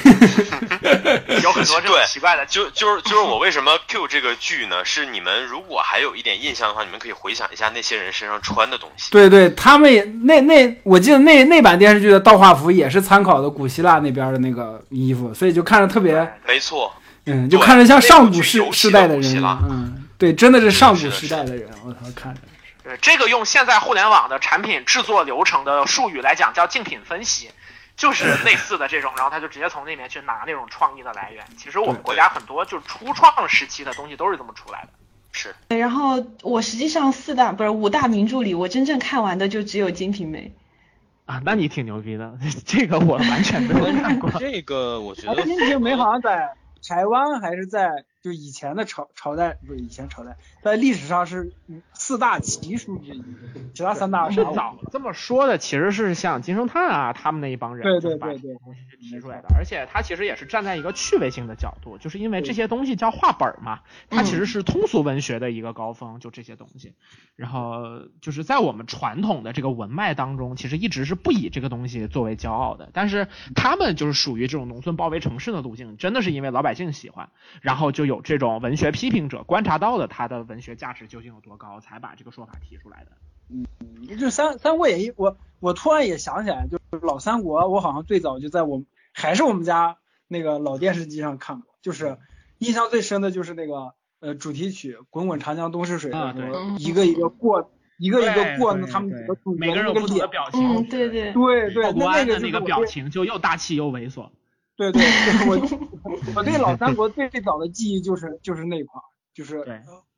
[1.42, 2.44] 有很多这种奇怪的。
[2.46, 4.84] 就就是就是我为什么 Q 这个剧呢？
[4.84, 9.10] 是你们如果还有一点印象的话，你们可以回想一下那些人身上穿的东西。
[9.10, 16.92] 对对，他们也那那我记得那那版电视剧的道化服也是参考的古希腊那边的那个衣服，所以就看着特别没错。
[17.26, 22.40] 嗯，就看着像上古时时代的人嗯，对，真的是上古时代的人，我操，看着。
[22.82, 27.48] 对，这个用现在互联网的产品制作流程的术语来讲，叫竞品分析，
[27.96, 31.44] 就是 类似的这种，然后他就直接从那边去拿那种创意的来源。
[31.56, 34.88] 其实我们国家很多就是初创时期的东西都是这么出来的。
[35.30, 35.54] 是。
[35.68, 40.52] 然后我实际上四大不是五大名著里，我真正看完的就只有《金瓶梅》。
[41.32, 42.32] 啊，那你挺牛逼的，
[42.66, 44.28] 这个我完全没有看过。
[44.40, 46.48] 这个我觉得《金瓶梅》好像在。
[46.86, 51.52] 台湾还是在就以前的朝朝代不是以前朝代，在历史上是
[51.92, 53.24] 四大奇书之一，
[53.74, 66.94] 其他三大是早这么说的，其实是像金圣叹啊他们那一帮人对对对对东西提出来的，而且他其实也是站在一个趣味性的角度，就是因为这些东西叫画本嘛，它其实是通俗文学的一个高峰，就这些东西，
[67.34, 77.28] 然后就是在我们传统的这个文脉当中，其实一直是不以这个东西作为骄傲的，但是他们就是属于这种农村包围城市的路径，真的是因为老百姓喜欢，
[77.60, 83.12] 然后就有这种文学批评者观察到了他的文学价值究竟有多高，才把这个说法提出来的。
[83.48, 83.66] 嗯，
[84.18, 88.82] 就三《三国演义》，我我突然也想起来，就是老三国，我好像最早就在我
[89.12, 89.98] 还是我们家
[90.28, 92.18] 那个老电视机上看过，就是
[92.58, 99.12] 印象最深的就是那个呃主题曲《滚滚长江东逝水》的时候，一个一个过，一个一个过，他们
[99.58, 104.30] 每个人有不同的表情，嗯，对对对对，那个那个表情就又大气又猥琐。
[104.76, 105.02] 对对，
[105.46, 105.56] 我
[106.36, 109.04] 我对老三国最最早的记忆就是就是那块儿，
[109.34, 109.64] 就是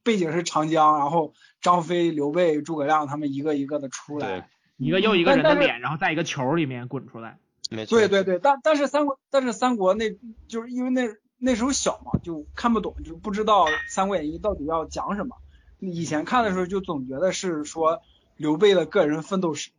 [0.03, 7.39] 背景是长江，然后张飞、刘备、诸葛亮他们一个一个的出来，一个又一个人的脸，然后在一个球里面滚出来。
[7.71, 7.99] 没错。
[7.99, 10.11] 对对对，但但是三国，但是三国那
[10.47, 15.37] 就是因为那那时候小嘛，就看不懂，就不知道《三国演义》到底要讲什么。
[15.81, 18.01] 以前看的时候就总觉得是说
[18.37, 19.71] 刘备的个人奋斗史，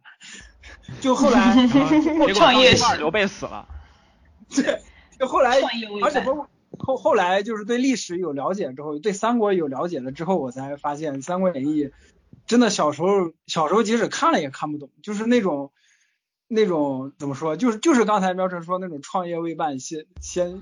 [0.99, 1.55] 就后来
[2.33, 3.67] 创业史，刘备死了。
[4.49, 4.81] 对，
[5.19, 5.59] 就后来，
[6.03, 11.85] 而且包括后后来就是对历史有了解之后，对三国有了解了之后，我才发现《三国演义》
[12.45, 15.71] 真的小时候小时候即使看了也看不懂，就是那种
[16.47, 20.61] 那种怎么说，就是就是刚才苗晨说那种创业未半先先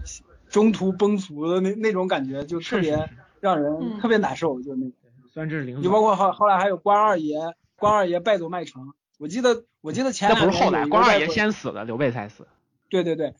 [0.50, 3.10] 中途崩殂的那那种感觉，就特别
[3.40, 4.94] 让人特别难受，就那种。
[5.34, 5.82] 酸质零。
[5.82, 7.40] 就包括后后来还有关二爷，
[7.76, 12.48] 关二爷败走麦城，我记得我记得前那不是后来，关二爷先死的，刘备才死。
[12.88, 13.34] 对对对。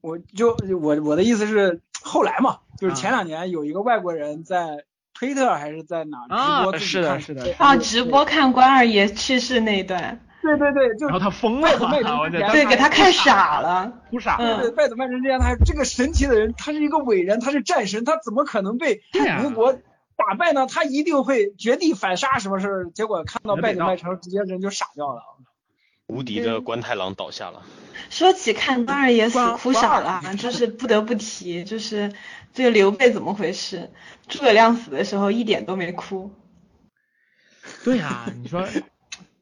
[0.00, 4.84] 我就我我的意思是后来嘛，就是前两年有一个外国人在
[5.14, 11.68] 推特还是在哪直播是的是的啊直播看关二爷去世那一段，对对对，就然后他疯了，
[12.30, 14.60] 对给他看傻了，哭傻了。
[14.62, 19.02] 对，败走麦城之前他这个神奇的人，他是一个伟人，他是战神，他怎么可能被
[19.44, 19.72] 吴国
[20.16, 20.66] 打败呢？
[20.66, 22.90] 他一定会绝地反杀什么事儿？
[22.90, 25.22] 结果看到败走麦城，直接人就傻掉了。
[26.06, 27.62] 无敌的关太郎倒下了。
[28.10, 32.12] 说起看关二爷死哭傻了，就是不得不提，就是
[32.52, 33.90] 这个刘备怎么回事？
[34.28, 36.30] 诸葛亮死的时候一点都没哭。
[37.84, 38.66] 对呀，你说，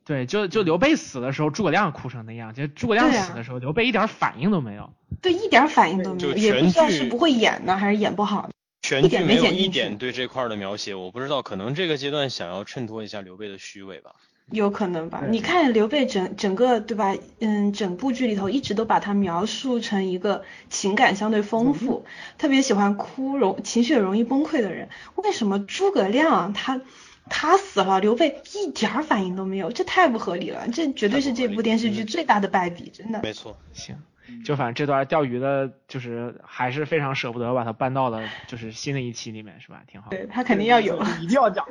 [0.04, 4.92] 对，就就刘备死的时候，诸葛亮哭成那样，就诸葛亮死的时候，刘备一点反应都没有。
[5.22, 8.50] 对，一点反应都没有，也不知道是不会演呢，还是演不好。
[8.82, 14.14] 全剧没有一点对这块的描写，我不知道，可能这个阶段想要衬托一下刘备的虚伪吧。
[14.50, 15.22] 有可能吧？
[15.28, 17.14] 你看刘备整整个对吧？
[17.38, 22.04] 嗯，整部剧里头一直都把他描述成一个情感相对丰富，
[22.36, 24.88] 特别喜欢哭，容情绪容易崩溃的人。
[25.14, 26.80] 为什么诸葛亮他
[27.28, 29.70] 他死了，刘备一点反应都没有？
[29.70, 30.66] 这太不合理了！
[30.68, 33.20] 这绝对是这部电视剧最大的败笔，真的。
[33.22, 33.96] 没错，行，
[34.44, 39.82] 就反正这段钓鱼的，就是还是非常舍不得把它搬到了就是新的一期里面，是吧？
[39.86, 40.10] 挺好。
[40.10, 41.64] 对他肯定要有，一定要讲。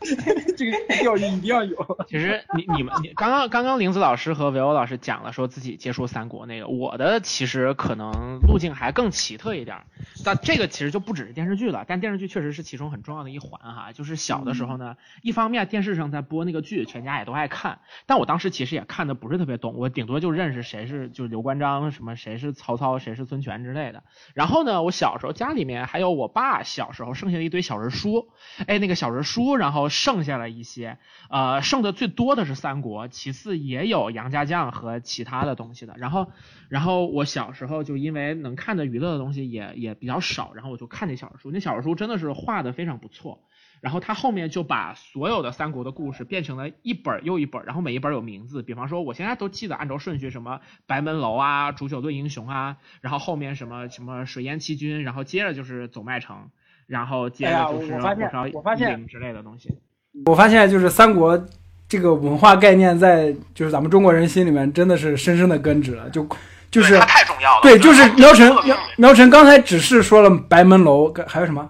[0.56, 1.76] 这个钓鱼一定要有。
[2.08, 9.82] 其实你你们你刚刚刚刚林子老师和维欧老师讲了，说自己接触三国那个，我的其实可能路径还更奇特一点。
[10.24, 13.92] 但这个其实就不只是电视剧了，但电视剧确实是其中很重要的一环哈。
[13.92, 24.02] 就是小的时候呢，一方面电视上在播那个剧，全家也都爱看，但我当时其实也看的不是特别懂，我顶多就认识谁是就是刘关张什么，谁是曹操，谁是孙权之类的。
[24.34, 28.28] 然后呢，我小时候家里面还有我爸小时候剩下的一堆小人书，
[28.66, 29.89] 哎，那个小人书，然后。
[29.90, 35.94] 剩下了一些，呃，剩的最多的是三国，其次也有杨家将和其他的东西的。
[35.98, 36.32] 然后，
[36.70, 43.42] 然后我小时候就因为能看的娱乐的东西也也比较少，然后我就看那小说书，那小说书真的是画的非常不错。
[43.80, 56.50] 然后他后面就把所有的三国的故事变成了一本又一本，然后每一本有名字，比方说我现在都记得按照顺序，什么白门楼啊、煮酒论英雄啊，然后后面什么什么水淹七军，然后接着就是走麦城。
[56.90, 59.70] 然后接着就是火烧夷陵之类的东西。
[60.26, 61.40] 我发现就是三国
[61.88, 66.26] 这个文化概念在就是咱们中国人心里面真的是深深的根植了，就
[66.68, 67.60] 就是它太重要了。
[67.62, 71.68] 对，就是苗晨苗苗晨刚才只是说了白门楼，还有什么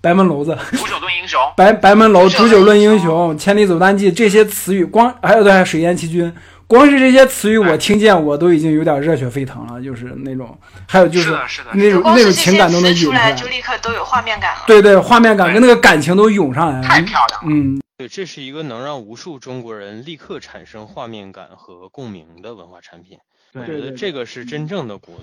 [0.00, 6.32] 白门楼子、 煮酒论英雄、白白门楼、煮酒论英雄、千里走单骑这些词语，光还有对水淹七军。
[6.72, 10.58] 光是这些词语，我听见我都已经有点热血沸腾了，就是那种，
[10.88, 11.30] 还有就是
[11.74, 14.62] 那种那种情感都能涌出来，就立刻都有画面感了。
[14.66, 17.50] 对对，画面感跟那个感情都涌上来了，太漂亮了。
[17.50, 23.18] 嗯，对，这是一个能让无数中国人立刻产生画面感和共鸣的文化产品。
[23.52, 25.16] 我觉得这个是真正的国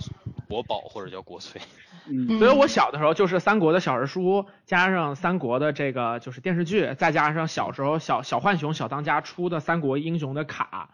[0.47, 1.59] 国宝或者叫国粹。
[2.07, 10.89] 嗯，所以我小的时候就是三国的小人书，加上三国的这个就是电视剧，再加上小时候小小浣熊小当家出的三国英雄的卡。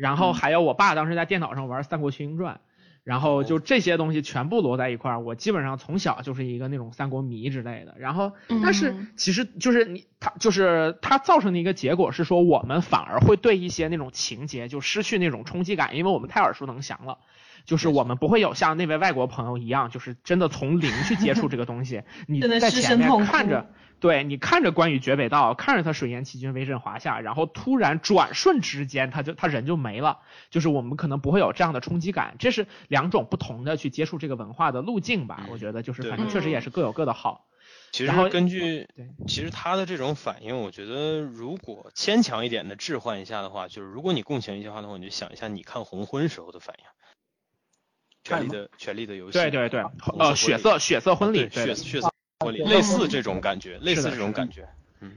[0.00, 2.54] 然后还有我爸当时在电脑上玩《三国群英传》，
[3.04, 7.94] 然后就这些东西全部摞在一块儿，我基本上从小就是一个那种三国迷之类的。
[7.98, 8.32] 然后，
[8.62, 17.18] 但是其实就是你，他就是它造成的一个结果是说，我们反而会对一些那种情节就失去那种冲击感，因为我们太耳熟能详了。
[17.66, 22.02] 就是我们不会有像那位外国朋友一样，就是真的从零去接触这个东西。
[22.26, 23.68] 你在前面看着，
[24.00, 30.20] 对你看着关羽绝北道，看着他水淹七军，威震华夏，然后突然转瞬之间他就他人就没了。
[30.50, 35.46] 就是我们可能不会有这样的冲击感，这是两种不同的去接触这个文化的路径吧。
[35.50, 37.46] 我觉得就是反正确实也是各有各的好。
[37.92, 38.88] 其实根据，
[39.26, 46.84] 其实他的这种反应，我觉得如果牵强一点的置换一下的话，就是如果你共情一句话的话，你就想一下你看红婚时候的反应，
[48.22, 49.84] 权力的权力的游戏，对对对，
[50.18, 52.12] 呃，血色血色婚礼，血血色
[52.48, 54.66] 类似这种感觉，类似这种感觉，
[55.00, 55.12] 嗯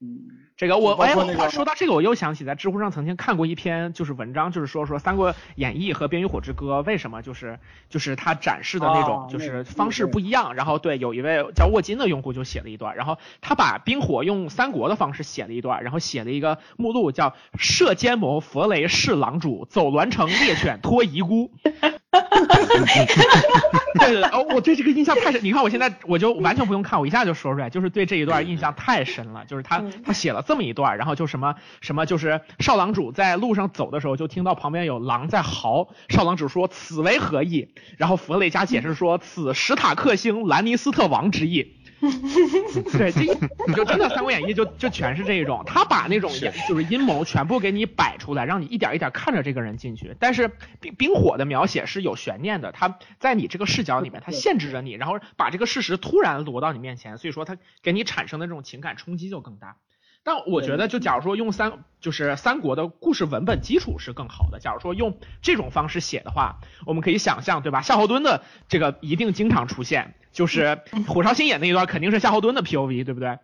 [0.00, 0.18] 嗯。
[0.58, 1.14] 这个我哎，
[1.50, 10.56] 说到这个，我又想起在知乎上曾经看过一篇就是文章，就是说说《三国演义》和《冰与火之歌》为什么就是就是它展示的那种就是方式不一样。
[10.56, 21.52] 然后对，有一位叫沃金的用户就写了一段，然后他把冰火用三国的方式写了一段，然后写了一个目录叫“射奸谋佛雷弑狼主，走栾城猎犬脱遗孤”。
[23.94, 25.42] 对对哦，我对这个印象太深。
[25.42, 29.44] 你看我现在我就完全不用看，我一下就说出来，就是对这一段印象太深了。
[29.46, 35.88] 就是他他写了这么一段，然后就什么什么，就是少郎主在路上走的时候，就听到旁边有狼在嚎。
[36.08, 43.22] 少郎主说：“此为何意？”然后弗雷加解释说：“此史塔克星兰尼斯特王之意。”对，这
[43.66, 46.30] 你就真的《三国演义》就就全是这一种，他把那种
[46.68, 50.14] 就是阴谋全部给你摆出来，让你一点一点看着这个人进去。
[50.20, 50.48] 但是
[50.80, 59.76] 冰冰火的描写是有悬念的，他在你这个视角里面，他限制着你，然后把这个事实突然挪到你面前，所以说他给你产生的这种情感冲击就更大。
[60.24, 64.58] 但我觉得，就假如说用三就是三国的故事文本基础是更好的。
[64.58, 67.80] 假如说用这种方式写的话，我们可以想象，对吧？
[67.80, 73.38] 夏侯惇的这个一定经常出现，就是火烧新野那一段肯定是夏侯惇的 POV，对不对？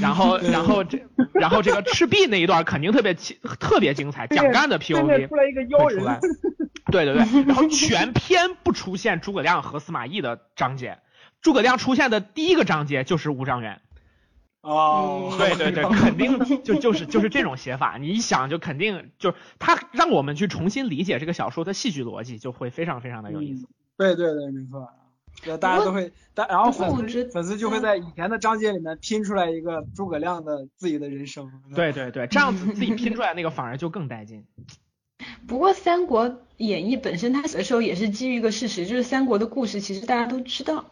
[0.00, 1.00] 然后，然后这，
[1.34, 6.20] 然后这个赤壁那一段肯定特别特别精彩，蒋干的 POV 出来一个妖人，
[6.92, 10.98] 对对对，然后全篇不出现诸葛亮和司马懿的章节，
[11.42, 13.80] 诸葛亮出现的第一个章节就是吴章元。
[14.62, 23.66] 哦，对对对，肯定 就就是就是这种写法，你一想就肯定就是他让我们去重新理解这个小说的戏剧逻辑，就会非常非常的有意思。
[23.96, 24.88] 对对对，没错，
[25.58, 31.50] 大家都会，但然后粉丝粉丝就会在以前的章节里面拼出来一个诸葛亮的自己的人生。
[31.74, 34.44] 对对对，这样子自己拼出来那个反而就更带劲。
[35.46, 40.86] 不过《三国演义》本身它写的时候也是基于一个事实，就是三国的故事其实大家都知道。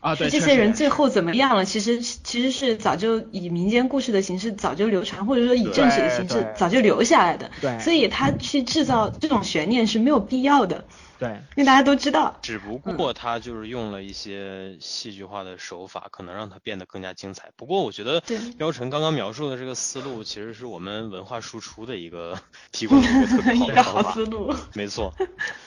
[0.00, 1.64] 啊，对，这些人最后怎么样了？
[1.64, 7.50] 其实其实是早就以民间故事的形式早就流传，或者说以正史的形式早就留下来的。
[7.62, 10.84] 对，所以他去制造这种悬念是没有必要的。
[11.24, 12.38] 对，因为大家都知道。
[12.42, 17.50] 只不过他就是用了一些戏剧化的手法，可能让它变得更加精彩。
[17.56, 18.20] 不过我觉得，
[18.58, 22.38] 标晨刚刚描述的这个思路，其实是我们文化输出的一个
[22.72, 24.54] 提供的一个特别好的好思路。
[24.74, 25.14] 没错，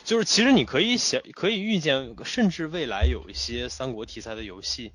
[0.04, 4.92] 就是其实你可以想，可以预见，甚至未来有一些三国题材的游戏，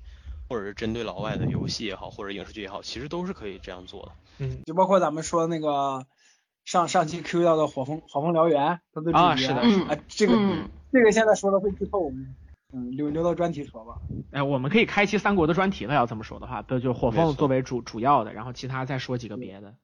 [0.47, 4.11] 或者是针对老外的游戏也好，或者影视剧也好，其实都是可以这样做的。
[4.37, 6.05] 嗯，就包括咱们说那个。
[6.65, 10.33] 上上期 Q 到的火风火风燎原，他的啊是的，啊这个
[10.91, 12.11] 这个现在说的会剧透，
[12.71, 13.95] 嗯留留到专题说吧。
[14.31, 19.75] 哎，我们可以开期三国的专题了，要这么说的话，都就火凤作为主主要的，然后其他再说几个别的，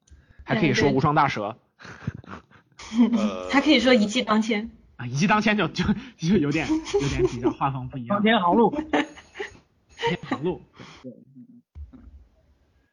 [0.42, 1.58] 还可以说无双大蛇，
[3.50, 5.84] 还可以说一骑当千啊，一骑当千就就
[6.16, 8.16] 就有点有点比较画风不一样。
[8.16, 10.62] 苍天航路，苍天航路，
[11.02, 11.12] 对，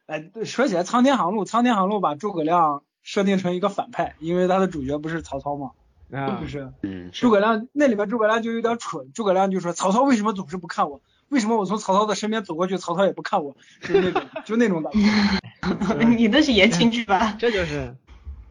[0.06, 2.82] 哎，说起来苍天航路，苍天航路把诸葛亮。
[3.08, 5.70] 设定成一个反派，因为他的主角不是曹操嘛？
[6.12, 11.00] 啊，就是，嗯，诸葛亮那里面诸葛亮就有点蠢，诸葛亮就说曹操为什么总是不看我？
[11.30, 13.56] 为什么我从曹操的身边走过去，曹操也不看我？
[13.80, 16.04] 就那种，就那种感觉。
[16.04, 17.34] 你那是言情剧吧？
[17.40, 17.96] 这就是，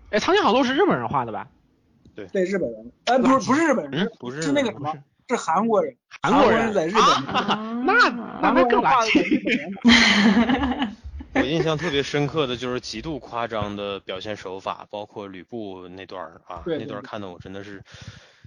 [0.10, 1.48] 哎，苍天航路是日本人画的吧？
[2.16, 4.92] 对，对，日本人，哎，不是，不是日本人，不是，是那个什么，
[5.30, 8.10] 是韩国人，韩国人在日本，那
[8.42, 10.90] 那那更画的日本人。
[11.34, 17.84] 我印象特别深刻的就是极度夸张的表现手法，包括吕布那段儿啊，那段看的我真的是，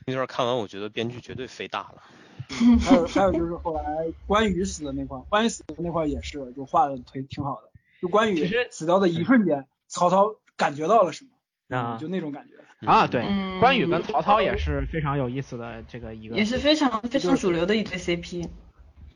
[0.07, 2.03] 那段看完我觉得编剧绝对飞大了。
[2.83, 3.83] 还有还有就是后来
[4.27, 7.71] 关羽死的那块，关羽死的那块也是，就画的挺挺好的。
[8.03, 11.25] 就关羽死掉的一瞬间，曹操感觉到了什
[11.69, 11.77] 么？
[11.77, 12.55] 啊，就那种感觉。
[12.87, 13.23] 啊，对，
[13.61, 18.49] 关羽跟曹操也是非常有意思的这个一个，也是非常非常主流的一对 CP。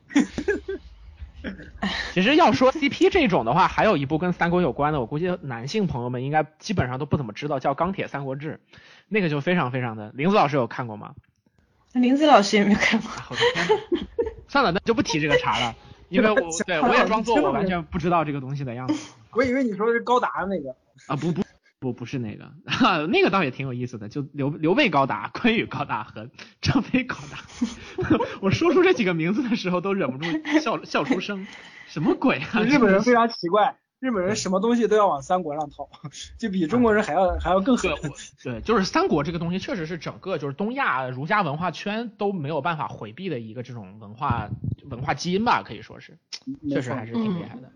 [2.13, 8.59] 其实要说 CP 这种的话，还有一部跟三国有关的，我估计男性朋友们应该基本上都不怎么知道，叫《钢铁三国志》，
[9.07, 10.11] 那个就非常非常的。
[10.13, 11.13] 林子老师有看过吗？
[11.93, 13.09] 林子老师也没有看过。
[14.47, 15.75] 算了，那就不提这个茬了，
[16.09, 19.13] 因为我对我也装作我完全不知道这个东西的样子。
[19.31, 20.75] 我以为你说的是高达那个。
[21.07, 21.41] 啊不不
[21.85, 22.51] 不不是那个，
[23.07, 26.27] 那个倒也挺有意思的，就刘刘备高达、关羽高达和
[26.61, 27.37] 张飞高达。
[28.41, 30.25] 我说出这几个名字的时候都忍不住
[30.59, 31.45] 笑笑出声，
[31.87, 32.63] 什么鬼啊？
[32.63, 33.77] 日本人非常奇怪。
[33.99, 35.89] 日本人什么东西都要往三国上套，
[36.37, 37.91] 就比中国人还要还要更狠。
[38.43, 44.49] 对，就是三国这个东西，确实是整个就是东亚儒家文化圈都没有办法回避的一个这种文化
[44.83, 46.17] 文化基因吧，可以说是，
[46.69, 47.71] 确实还是挺厉害的。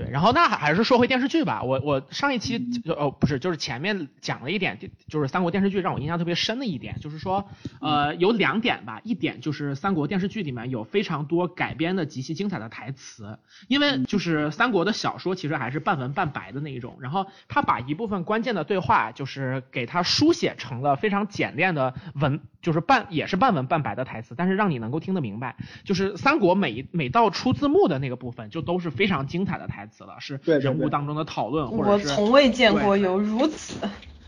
[0.00, 1.62] 对，然后那还是说回电视剧吧。
[1.62, 4.78] 我我上一期就哦不是，就是前面讲了一点，
[5.08, 7.46] 就是三国电视剧让我印象特别深的一点，就是说
[7.82, 9.02] 呃有两点吧。
[9.04, 13.38] 一点就是三国电视剧里面有非常多改编的极其精彩的台词，
[13.68, 25.56] 因为就是三国的小说其实还是半文半白的那一种，然后他把一部分关键的对话就是给他书写成了非常简练的文，就是半也是半文半白的台词，但是让你能够听得明白。
[25.84, 29.89] 就是三国每每到出字幕的那个部分，就都是非常精彩的台词。
[29.90, 33.76] 词了是人物当中的讨论，或者是我从未见过有如此。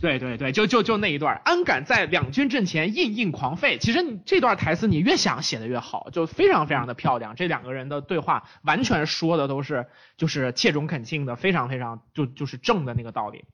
[0.00, 3.78] 对对对，就就就那一段，安敢在两军阵前硬硬狂吠。
[3.78, 7.36] 其实你这段台词你越想写的越好，就非常非常的漂亮。
[7.36, 9.86] 这两个人的对话完全说的都是
[10.16, 13.44] 就是切中恳亲的，非常非常就就是正的那个道理。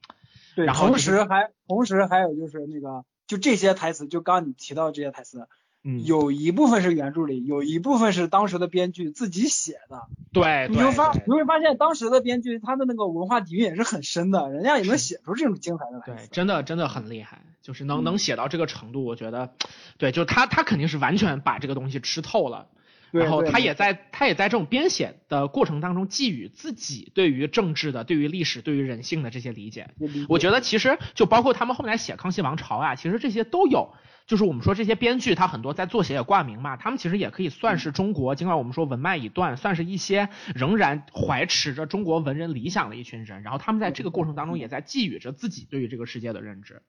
[0.56, 5.46] 对，然后同时还同时还有就是那个就这些台词，就刚你提到这些台词。
[5.83, 10.03] 有一部分是原著里，有一部分是当时的编剧自己写的。
[10.33, 16.05] 对，你会发你会发现当时的编剧他的那个文化底蕴也是很深的，人家也能写出这种精彩的来。
[16.05, 19.55] 对，真的真的很厉害，就是能能写到这个程度，我觉得，
[19.97, 22.68] 对，就他他肯定是完全把这个东西吃透了。
[23.11, 29.89] 然后他也在他也在这种编写的过程当中寄予自己对于政治的、对于历史、对于人性的这些理解。
[30.29, 33.95] 我觉得其实就包括他们后面来写康熙王朝啊，其实这些都有。
[34.29, 46.83] 就是我们说这些编剧，他很多在作协也挂名嘛，他们其实也可以算是中国，尽管我们说文脉已断，算是一些仍然怀持着中国文人理想的一群人，然后他们在这个过程当中也在寄予着自己对于这个世界的认知。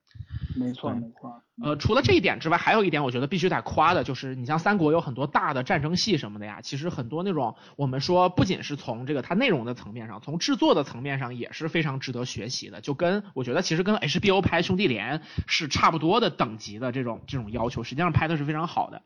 [0.57, 1.41] 没错，没错。
[1.63, 17.21] 呃，除了这一点之外，还有一点我觉得必须得夸的，就是你像三国有很多大的战争戏什么的呀，其实很多那种我们说不仅是从这个它内容的层面上，从制作的层面上也是非常值得学习的，就跟我觉得其实跟 HBO 拍兄弟连是差不多的等级的这种。
[17.27, 19.01] 这种要求实际上拍的是非常好的，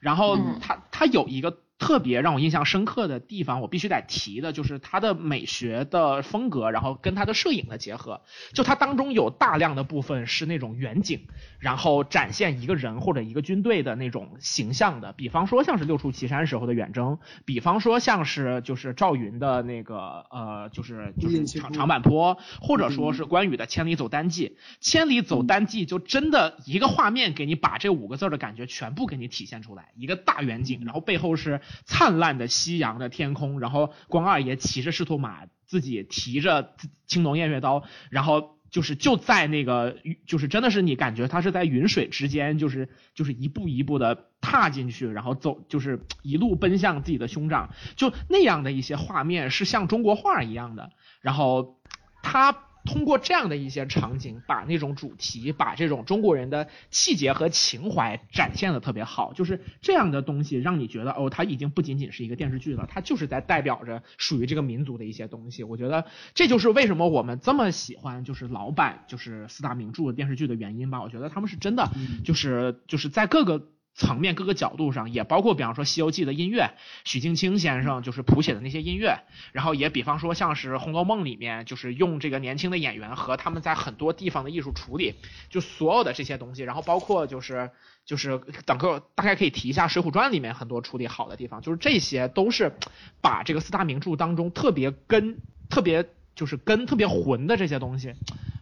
[0.00, 1.58] 然后它它有一个。
[1.78, 8.20] 特别让我印象深刻的地方，我必须得提的就是它的美学的风格，然后跟它的摄影的结合。
[8.52, 11.26] 就它当中有大量的部分是那种远景，
[11.58, 15.12] 然后展现一个人或者一个军队的那种形象的。
[15.12, 24.56] 比方说像是六出祁山时候的远征，比方说像是就是赵云的那个呃就是就是长长坂坡，或者说是关羽的千里走单骑。
[24.80, 31.60] 千里走单骑就真的一个画面给你把这五个字的感觉全部给你体现出来，一个大远景，然后背后是。
[31.84, 36.74] 灿烂的夕阳的天空，然后关二爷骑着赤兔马，自己提着
[37.06, 51.80] 青龙偃月刀，然后就是就在那个，就是真的是你感觉他是在云水之间，就是就是一步一步的踏进去，然后走，就是一路奔向自己的兄长，就那样的一些画面是像中国画一样的，然后
[52.22, 52.71] 他。
[52.84, 65.64] 通过这样的一些场景，把那种主题，把这种中国人的气节和情怀展现的特别好，就是这样的东西，让你觉得哦，它已经不仅仅是一个电视剧了，它就是在代表着属于这个民族的一些东西。
[65.64, 71.02] 我觉得这就是为什么我们这么喜欢就是老版就是四大名著的电视剧的原因吧。
[71.02, 71.90] 我觉得他们是真的，
[72.24, 73.71] 就是就是在各个。
[73.94, 76.70] 层面各个角度上，也包括比方说《西游记》的音乐，
[77.04, 79.18] 许镜清先生就是谱写的那些音乐，
[79.52, 85.14] 然后也比方说像是《红楼梦》里面，就是用这个年轻的演员和他们在很多地方的艺术处理，
[85.50, 87.70] 就所有的这些东西，然后包括就是
[88.06, 92.72] 就是等个大概可以提一下《水浒传》里面很多处理好的地方，就是这些都是
[93.20, 95.36] 把这个四大名著当中特别根、
[95.68, 98.14] 特别就是根特别浑的这些东西，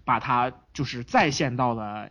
[0.05, 2.11] 把它就是再现到了。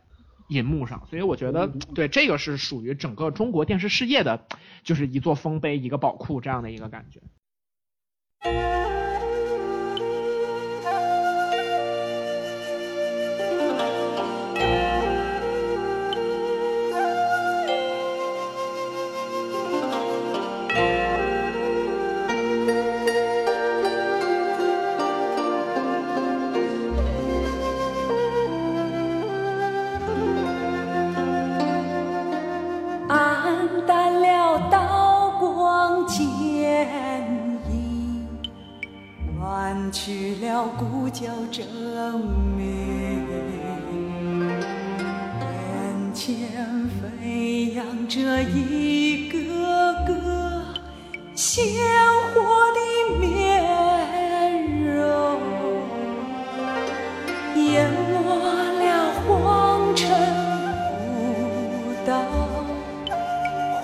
[0.50, 4.46] 银幕上，所以我觉得，对这个是属于整个中国电视事业的，
[4.84, 7.22] 就是一座丰碑、一个宝库这样的一个感觉。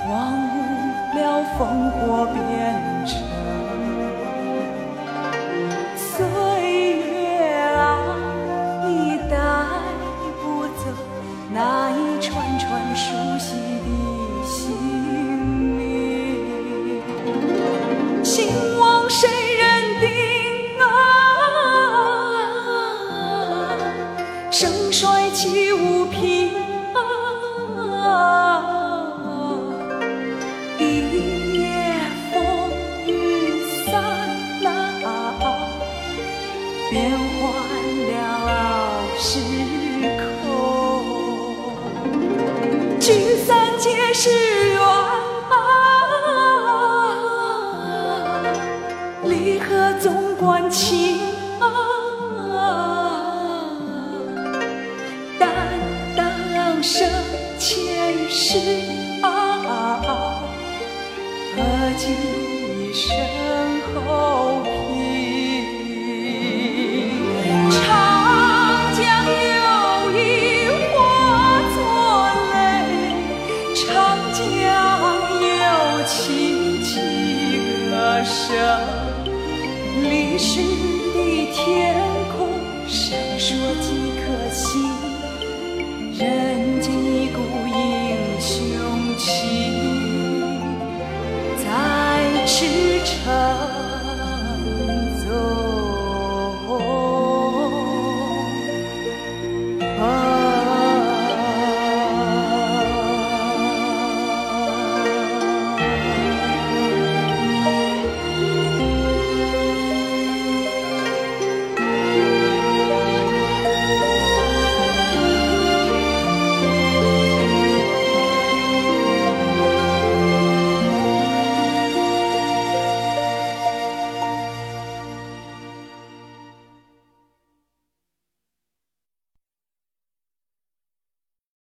[0.08, 0.48] 忘
[1.12, 3.35] 不了烽火边城。